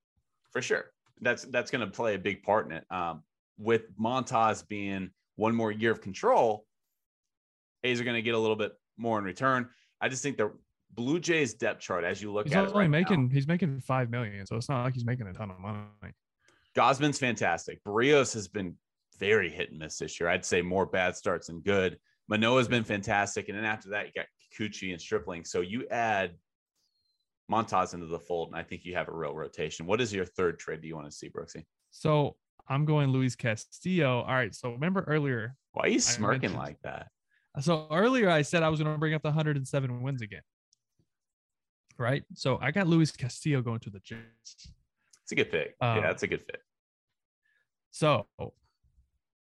[0.53, 0.91] for sure.
[1.21, 2.85] That's that's going to play a big part in it.
[2.91, 3.23] Um,
[3.57, 6.67] with Montas being one more year of control,
[7.85, 9.69] A's are going to get a little bit more in return.
[10.01, 10.53] I just think the
[10.93, 13.47] Blue Jays depth chart, as you look He's at only it right making now, he's
[13.47, 16.13] making five million, so it's not like he's making a ton of money.
[16.77, 17.83] Gausman's fantastic.
[17.85, 18.77] Berrios has been
[19.19, 20.29] very hit and miss this year.
[20.29, 21.99] I'd say more bad starts than good.
[22.29, 24.27] Manoah's been fantastic, and then after that, you got
[24.59, 25.45] Kikuchi and Stripling.
[25.45, 26.33] So you add
[27.51, 29.87] Montas into the fold, and I think you have a real rotation.
[29.87, 31.65] What is your third trade do you want to see, Brooksy?
[31.91, 32.37] So
[32.69, 34.23] I'm going Luis Castillo.
[34.23, 34.55] All right.
[34.55, 35.57] So remember earlier.
[35.73, 37.09] Why are you smirking like that?
[37.61, 40.41] So earlier I said I was going to bring up the 107 wins again.
[41.99, 42.25] Right.
[42.35, 44.73] So I got Luis Castillo going to the Giants.
[45.23, 45.75] It's a good pick.
[45.81, 46.61] Um, yeah, that's a good fit.
[47.91, 48.27] So,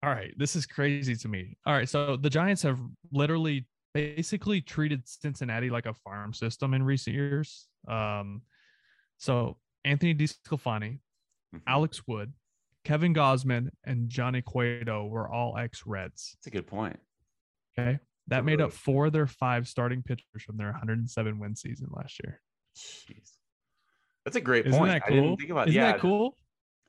[0.03, 1.57] all right, this is crazy to me.
[1.65, 2.79] All right, so the Giants have
[3.11, 7.67] literally basically treated Cincinnati like a farm system in recent years.
[7.87, 8.41] Um,
[9.17, 10.99] so Anthony DeSclafani,
[11.55, 11.61] Mhm.
[11.65, 12.33] Alex Wood,
[12.83, 16.35] Kevin Gausman, and Johnny Cueto were all ex-Reds.
[16.35, 16.99] That's a good point.
[17.79, 21.87] Okay, that made up four of their five starting pitchers from their 107 win season
[21.91, 22.41] last year.
[22.75, 23.31] Jeez.
[24.25, 24.91] That's a great Isn't point.
[24.91, 25.21] that I cool?
[25.21, 25.91] didn't think about Isn't yeah.
[25.93, 26.37] that cool?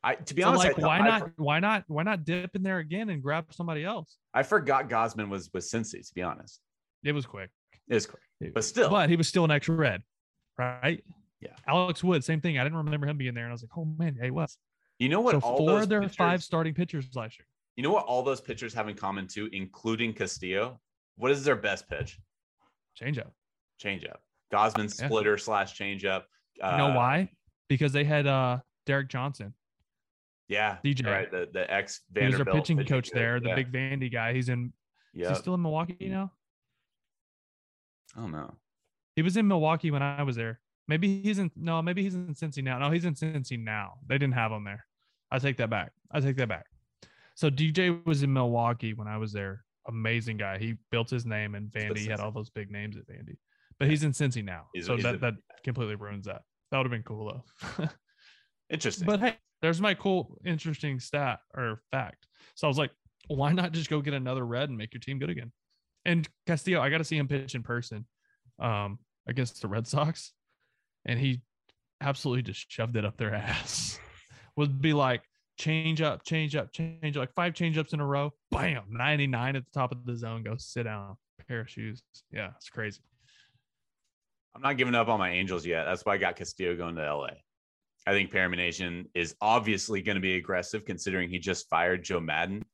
[0.08, 1.20] I to be So honest, like, why not?
[1.20, 1.84] for- Why not?
[1.86, 4.16] Why not dip in there again and grab somebody else?
[4.32, 6.06] I forgot Gausman was with Cincy.
[6.06, 6.60] To be honest,
[7.04, 7.50] It was quick.
[7.88, 8.22] It was quick,
[8.54, 10.02] but still, But he was still an extra red,
[10.58, 11.04] right?
[11.40, 11.50] Yeah.
[11.66, 12.58] Alex Wood, same thing.
[12.58, 14.56] I didn't remember him being there, and I was like, oh man, yeah, he was.
[14.98, 15.32] you know what?
[15.32, 17.46] So all four those of their five starting pitchers last year.
[17.76, 20.80] You know what all those pitchers have in common too, including Castillo?
[21.16, 22.18] What is their best pitch?
[22.94, 23.32] Change up.
[23.82, 24.16] Changeup.
[24.52, 25.06] Gausman Yeah.
[25.06, 26.22] splitter slash changeup.
[26.62, 27.30] Uh, You know why?
[27.68, 29.54] Because they had uh Derek Johnson.
[30.48, 31.06] Yeah, DJ.
[31.06, 31.30] right.
[31.30, 33.54] The the ex He was our pitching coach there, the yeah.
[33.54, 34.32] big Vandy guy.
[34.32, 34.72] He's in.
[35.12, 36.32] Yeah, he still in Milwaukee now?
[38.16, 38.54] I don't know.
[39.16, 40.60] He was in Milwaukee when I was there.
[40.86, 41.50] Maybe he's in.
[41.56, 42.78] No, maybe he's in Cincy now.
[42.78, 43.94] No, he's in Cincy now.
[44.06, 44.86] They didn't have him there.
[45.30, 45.92] I take that back.
[46.10, 46.66] I take that back.
[47.34, 49.64] So DJ was in Milwaukee when I was there.
[49.86, 50.58] Amazing guy.
[50.58, 52.08] He built his name and Vandy.
[52.08, 53.36] Had all those big names at Vandy.
[53.78, 54.66] But he's in Cincy now.
[54.72, 56.42] He's- so he's that, the- that completely ruins that.
[56.70, 57.42] That would have been cool
[57.78, 57.84] though.
[58.70, 59.06] Interesting.
[59.06, 62.26] but hey, there's my cool, interesting stat or fact.
[62.54, 62.90] So I was like,
[63.28, 65.52] why not just go get another red and make your team good again?
[66.04, 68.06] And Castillo, I got to see him pitch in person
[68.58, 70.32] um, against the Red Sox,
[71.04, 71.42] and he
[72.00, 73.98] absolutely just shoved it up their ass.
[74.56, 75.22] Would be like
[75.58, 78.32] change up, change up, change up, like five change ups in a row.
[78.50, 80.42] Bam, 99 at the top of the zone.
[80.42, 81.16] Go sit down,
[81.46, 82.02] pair of shoes.
[82.30, 83.00] Yeah, it's crazy.
[84.54, 85.84] I'm not giving up on my Angels yet.
[85.84, 87.28] That's why I got Castillo going to LA.
[88.08, 92.20] I think Perry Minasian is obviously going to be aggressive considering he just fired Joe
[92.20, 92.64] Maddon.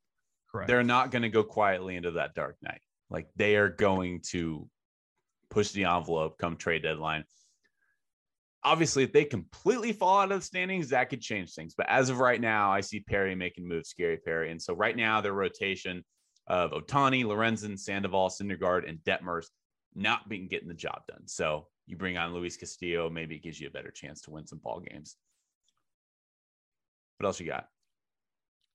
[0.49, 0.68] Correct.
[0.68, 2.80] They're not going to go quietly into that dark night.
[3.11, 4.68] Like they are going to
[5.51, 7.24] push the envelope come trade deadline.
[8.62, 11.74] Obviously, if they completely fall out of the standings, that could change things.
[11.76, 14.53] But as of right now, I see Perry making moves, Scary Perry.
[14.53, 16.05] And so right now, their rotation
[16.47, 19.47] of Ohtani, Lorenzen, Sandoval, Syndergaard, and Detmers
[19.97, 21.26] not being getting the job done.
[21.26, 24.47] So you bring on Luis Castillo, maybe it gives you a better chance to win
[24.47, 25.16] some ball games.
[27.19, 27.69] What else you got?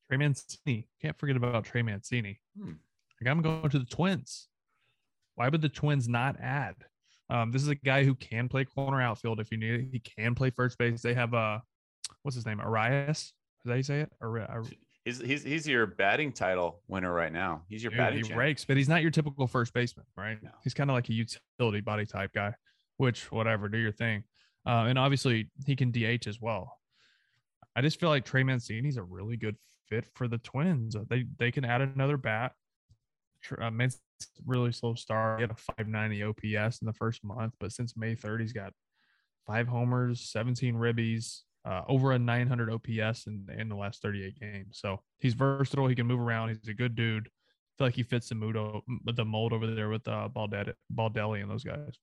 [0.09, 0.87] Trey Mancini.
[1.01, 2.39] Can't forget about Trey Mancini.
[2.59, 2.73] Hmm.
[3.21, 4.47] I got him going to the Twins.
[5.35, 6.75] Why would the Twins not add?
[7.29, 9.87] Um, this is a guy who can play corner outfield if you need it.
[9.91, 11.01] He can play first base.
[11.01, 11.59] They have uh,
[12.23, 12.59] what's his name?
[12.59, 13.09] Arraez.
[13.11, 13.33] Is
[13.65, 14.11] that how you say it?
[14.21, 17.63] Ari- Ari- He's, he's, he's your batting title winner right now.
[17.67, 18.37] He's your Dude, batting he champ.
[18.37, 20.37] rakes, but he's not your typical first baseman, right?
[20.43, 20.49] No.
[20.63, 22.53] He's kind of like a utility body type guy,
[22.97, 24.23] which whatever, do your thing.
[24.67, 26.77] Uh, and obviously he can DH as well.
[27.75, 29.55] I just feel like Trey Mancini's a really good
[29.87, 30.95] fit for the Twins.
[30.95, 32.53] Uh, They they can add another bat.
[33.57, 34.01] Uh, Mancini's
[34.45, 35.39] really slow start.
[35.39, 38.73] He had a 590 OPS in the first month, but since May 3rd, he's got
[39.47, 44.77] five homers, 17 ribbies, uh, over a 900 OPS in, in the last 38 games.
[44.79, 45.87] So he's versatile.
[45.87, 46.49] He can move around.
[46.49, 47.27] He's a good dude.
[47.27, 48.57] I feel like he fits the mood,
[49.05, 51.97] the mold over there with uh, Baldelli, Baldelli and those guys.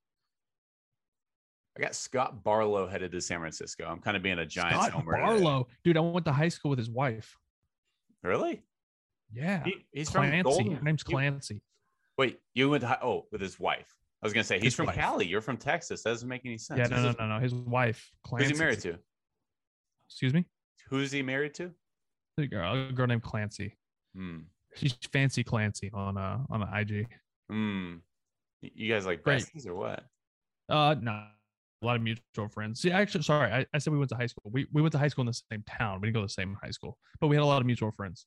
[1.77, 3.85] I got Scott Barlow headed to San Francisco.
[3.85, 5.13] I'm kind of being a giant Scott homer.
[5.13, 5.25] today.
[5.27, 5.97] Barlow, dude.
[5.97, 7.37] I went to high school with his wife.
[8.23, 8.63] Really?
[9.33, 10.43] Yeah, He, he's from Clancy.
[10.43, 10.77] Golden.
[10.77, 11.61] Her name's Clancy.
[12.17, 13.93] Wait, you went to hi- oh with his wife.
[14.23, 14.95] I was gonna say he's His from wife.
[14.97, 15.27] Cali.
[15.27, 16.03] You're from Texas.
[16.03, 16.79] That doesn't make any sense.
[16.79, 17.41] Yeah, no, no, no, no.
[17.41, 18.49] His wife, Clancy.
[18.49, 18.99] Who's he married to?
[20.09, 20.47] Excuse me.
[20.89, 21.73] Who's he married to?
[22.39, 23.77] A girl, a girl named Clancy.
[24.15, 24.39] Hmm.
[24.75, 27.09] She's fancy Clancy on uh on the IG.
[27.51, 27.97] Hmm.
[28.63, 29.43] You guys like Great.
[29.43, 30.05] besties or what?
[30.69, 31.25] Uh, no,
[31.83, 32.81] a lot of mutual friends.
[32.81, 34.51] See, actually, sorry, I, I said we went to high school.
[34.51, 36.01] We we went to high school in the same town.
[36.01, 37.91] We didn't go to the same high school, but we had a lot of mutual
[37.93, 38.27] friends.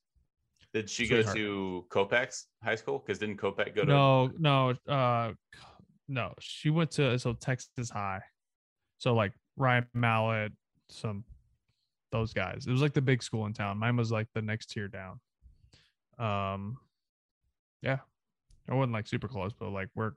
[0.72, 1.26] Did she Sweetheart.
[1.26, 3.02] go to Copex High School?
[3.04, 3.88] Because didn't Copex go to?
[3.88, 5.32] No, no, uh,
[6.08, 6.32] no.
[6.38, 8.20] She went to so Texas High,
[8.98, 10.52] so like Ryan Mallett,
[10.88, 11.24] some
[12.12, 12.66] those guys.
[12.66, 13.78] It was like the big school in town.
[13.78, 15.20] Mine was like the next tier down.
[16.18, 16.76] Um,
[17.82, 17.98] yeah,
[18.68, 20.12] I wasn't like super close, but like we're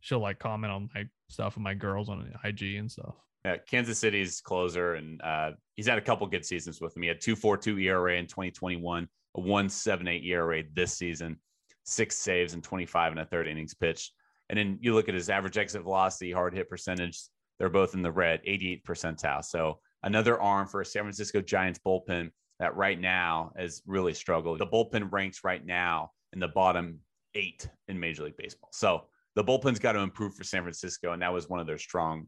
[0.00, 3.14] she'll like comment on my stuff and my girls on IG and stuff.
[3.44, 7.02] Yeah, Kansas City's closer, and uh, he's had a couple good seasons with him.
[7.02, 11.38] He had two four two ERA in 2021, a one seven eight ERA this season,
[11.84, 14.12] six saves and 25 and a third innings pitched.
[14.50, 17.18] And then you look at his average exit velocity, hard hit percentage.
[17.58, 19.44] They're both in the red, 88 percentile.
[19.44, 24.58] So another arm for a San Francisco Giants bullpen that right now has really struggled.
[24.58, 26.98] The bullpen ranks right now in the bottom
[27.34, 28.70] eight in Major League Baseball.
[28.72, 29.04] So
[29.36, 32.26] the bullpen's got to improve for San Francisco, and that was one of their strong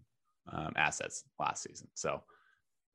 [0.50, 1.88] um, assets last season.
[1.94, 2.22] So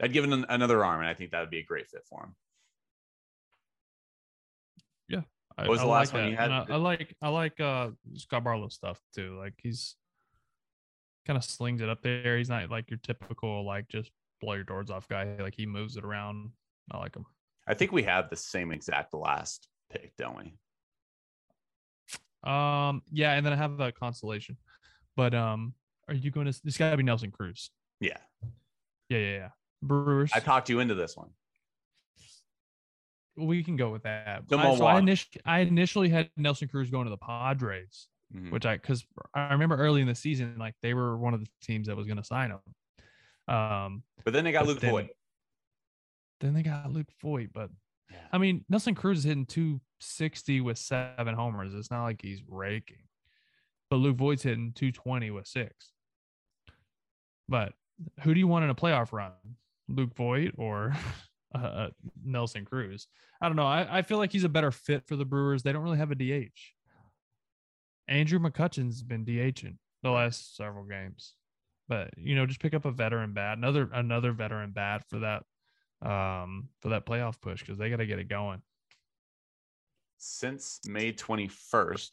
[0.01, 2.23] I'd give him another arm, and I think that would be a great fit for
[2.23, 2.35] him.
[5.57, 6.43] I, What was I the last like one you that.
[6.43, 6.71] And had?
[6.71, 9.37] I, I like I like uh Scott Barlow stuff too.
[9.37, 9.95] Like he's
[11.25, 12.37] kind of slings it up there.
[12.37, 15.35] He's not like your typical like just blow your doors off guy.
[15.39, 16.51] Like he moves it around.
[16.91, 17.25] I like him.
[17.67, 20.53] I think we have the same exact last pick, don't we?
[22.47, 24.57] Um yeah, and then I have the constellation.
[25.15, 25.73] But um
[26.07, 27.69] are you going to this gotta be Nelson Cruz.
[27.99, 28.17] Yeah.
[29.09, 29.49] Yeah, yeah, yeah.
[29.81, 30.31] Brewers.
[30.33, 31.29] I talked you into this one.
[33.35, 34.43] we can go with that.
[34.47, 38.07] The I, so I, initially, I initially had Nelson Cruz going to the Padres.
[38.35, 38.51] Mhm.
[38.51, 41.47] which I because I remember early in the season, like they were one of the
[41.61, 43.53] teams that was going to sign him.
[43.55, 45.09] Um, But then they got Luke then- Voit.
[46.41, 47.69] Then they got Luke Voit, but
[48.09, 48.17] Yeah.
[48.31, 51.73] I mean Nelson Cruz is hitting 260 with seven homers.
[51.73, 53.03] It's not like he's raking,
[53.89, 55.91] but Luke Voit's hitting 220 with six.
[57.49, 57.73] But
[58.21, 59.31] who do you want in a playoff run,
[59.87, 60.95] Luke Voit or
[61.55, 61.87] uh,
[62.23, 63.07] Nelson Cruz?
[63.41, 63.65] I don't know.
[63.65, 65.63] I, I feel like he's a better fit for the Brewers.
[65.63, 66.51] They don't really have a DH.
[68.07, 71.33] Andrew McCutchen's been DHing the last several games,
[71.89, 75.43] but you know, just pick up a veteran bat, another another veteran bat for that
[76.01, 78.61] um for that playoff push because they got to get it going.
[80.17, 82.09] Since May 21st,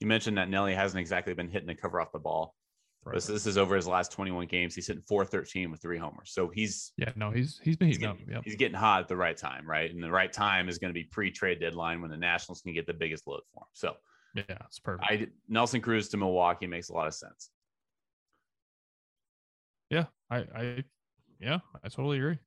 [0.00, 2.54] you mentioned that Nelly hasn't exactly been hitting the cover off the ball.
[3.10, 4.74] This, this is over his last 21 games.
[4.74, 6.30] He's hitting 413 with three homers.
[6.32, 8.42] So he's Yeah, no, he's he's been he's getting, Yep.
[8.44, 9.90] he's getting hot at the right time, right?
[9.90, 12.86] And the right time is going to be pre-trade deadline when the Nationals can get
[12.86, 13.68] the biggest load for him.
[13.72, 13.96] So
[14.34, 15.10] Yeah, it's perfect.
[15.10, 17.50] I Nelson Cruz to Milwaukee makes a lot of sense.
[19.88, 20.84] yeah, I I
[21.40, 22.38] yeah, I totally agree.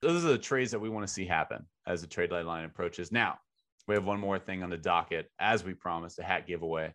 [0.00, 3.10] Those are the trades that we want to see happen as the trade deadline approaches.
[3.10, 3.38] Now,
[3.86, 6.92] we have one more thing on the docket, as we promised, a hat giveaway.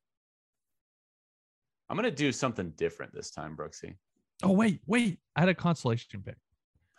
[1.89, 3.95] I'm going to do something different this time, Brooksy.
[4.41, 6.35] Oh wait, wait, I had a consolation pick.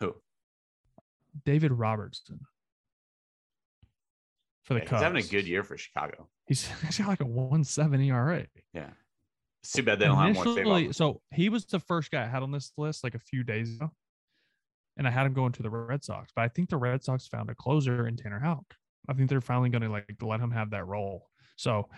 [0.00, 0.14] Who?
[1.44, 2.40] David Robertson
[4.62, 5.00] for the Yeah, Cubs.
[5.00, 6.28] he's having a good year for Chicago.
[6.46, 8.46] He's, he's got like a one seven ERA.
[8.72, 8.90] Yeah.
[9.62, 12.42] It's too bad they don't have more so he was the first guy I had
[12.42, 13.90] on this list like a few days ago,
[14.96, 16.32] and I had him going to the Red Sox.
[16.34, 18.74] But I think the Red Sox found a closer in Tanner Houck.
[19.08, 21.28] I think they're finally going to like let him have that role.
[21.56, 21.88] So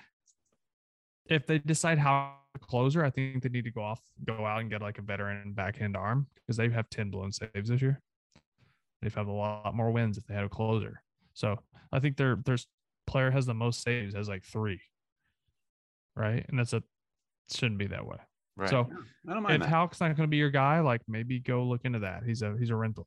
[1.28, 4.70] if they decide how closer, I think they need to go off, go out and
[4.70, 8.00] get like a veteran backhand arm because they have ten blown saves this year.
[9.02, 11.02] They've had a lot more wins if they had a closer.
[11.34, 11.58] So
[11.92, 12.56] I think their their
[13.06, 14.80] player has the most saves has like three,
[16.14, 16.44] right?
[16.48, 16.82] And that's a
[17.52, 18.18] shouldn't be that way.
[18.56, 18.70] Right.
[18.70, 18.88] so
[19.28, 19.68] I don't mind If that.
[19.68, 22.22] Houck's not going to be your guy, like maybe go look into that.
[22.24, 23.06] He's a he's a rental.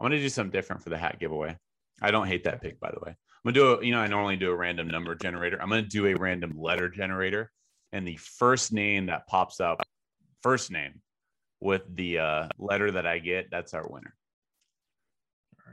[0.00, 1.56] I'm going to do something different for the hat giveaway.
[2.00, 3.10] I don't hate that pick, by the way.
[3.10, 5.62] I'm going to do a, you know, I normally do a random number generator.
[5.62, 7.52] I'm going to do a random letter generator.
[7.92, 9.80] And the first name that pops up,
[10.42, 11.00] first name
[11.60, 14.14] with the uh, letter that I get, that's our winner.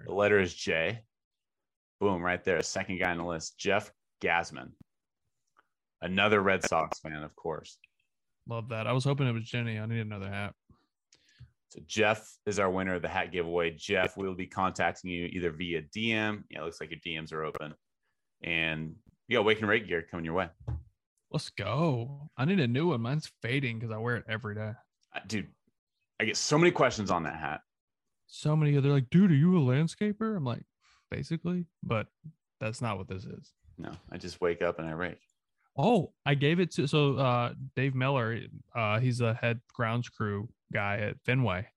[0.06, 1.02] The letter is J.
[2.00, 2.62] Boom, right there.
[2.62, 3.92] Second guy on the list, Jeff
[4.22, 4.72] Gasman.
[6.02, 7.78] Another Red Sox fan, of course.
[8.50, 8.88] Love that.
[8.88, 9.78] I was hoping it was Jenny.
[9.78, 10.56] I need another hat.
[11.70, 13.70] So Jeff is our winner of the hat giveaway.
[13.70, 16.44] Jeff, we will be contacting you either via DM.
[16.50, 17.76] Yeah, it looks like your DMs are open.
[18.42, 18.96] And
[19.28, 20.50] you got Wake and Rake gear coming your way.
[21.30, 22.32] Let's go.
[22.38, 23.02] I need a new one.
[23.02, 24.72] Mine's fading because I wear it every day.
[25.28, 25.50] Dude,
[26.20, 27.62] I get so many questions on that hat.
[28.26, 28.72] So many.
[28.80, 30.36] They're like, dude, are you a landscaper?
[30.36, 30.64] I'm like,
[31.12, 32.08] basically, but
[32.60, 33.54] that's not what this is.
[33.78, 35.22] No, I just wake up and I rake.
[35.82, 38.38] Oh, I gave it to so uh Dave Miller,
[38.76, 41.68] uh he's the head grounds crew guy at Fenway.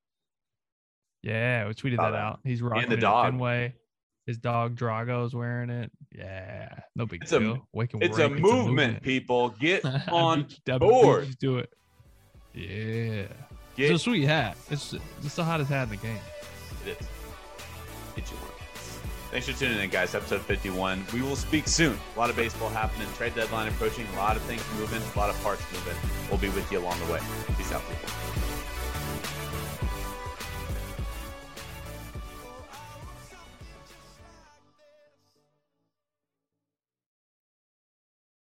[1.22, 2.40] Yeah, we tweeted that out.
[2.42, 3.26] He's rocking the dog.
[3.26, 3.74] Fenway.
[4.26, 5.90] His dog Drago's wearing it.
[6.16, 7.66] Yeah, no big It's a- deal.
[7.72, 9.50] Wake and It's a Rake, movement, people.
[9.50, 11.26] Get on beat you- I beat you board.
[11.28, 11.72] to do it.
[12.54, 13.26] Yeah,
[13.76, 14.56] Get it's a sweet hat.
[14.70, 14.94] It's
[15.24, 16.18] it's the hottest hat in the game.
[16.86, 17.06] it is.
[19.32, 20.14] Thanks for tuning in, guys.
[20.14, 21.06] Episode 51.
[21.14, 21.98] We will speak soon.
[22.16, 25.30] A lot of baseball happening, trade deadline approaching, a lot of things moving, a lot
[25.30, 25.96] of parts moving.
[26.28, 27.20] We'll be with you along the way.
[27.56, 28.51] Peace out, people.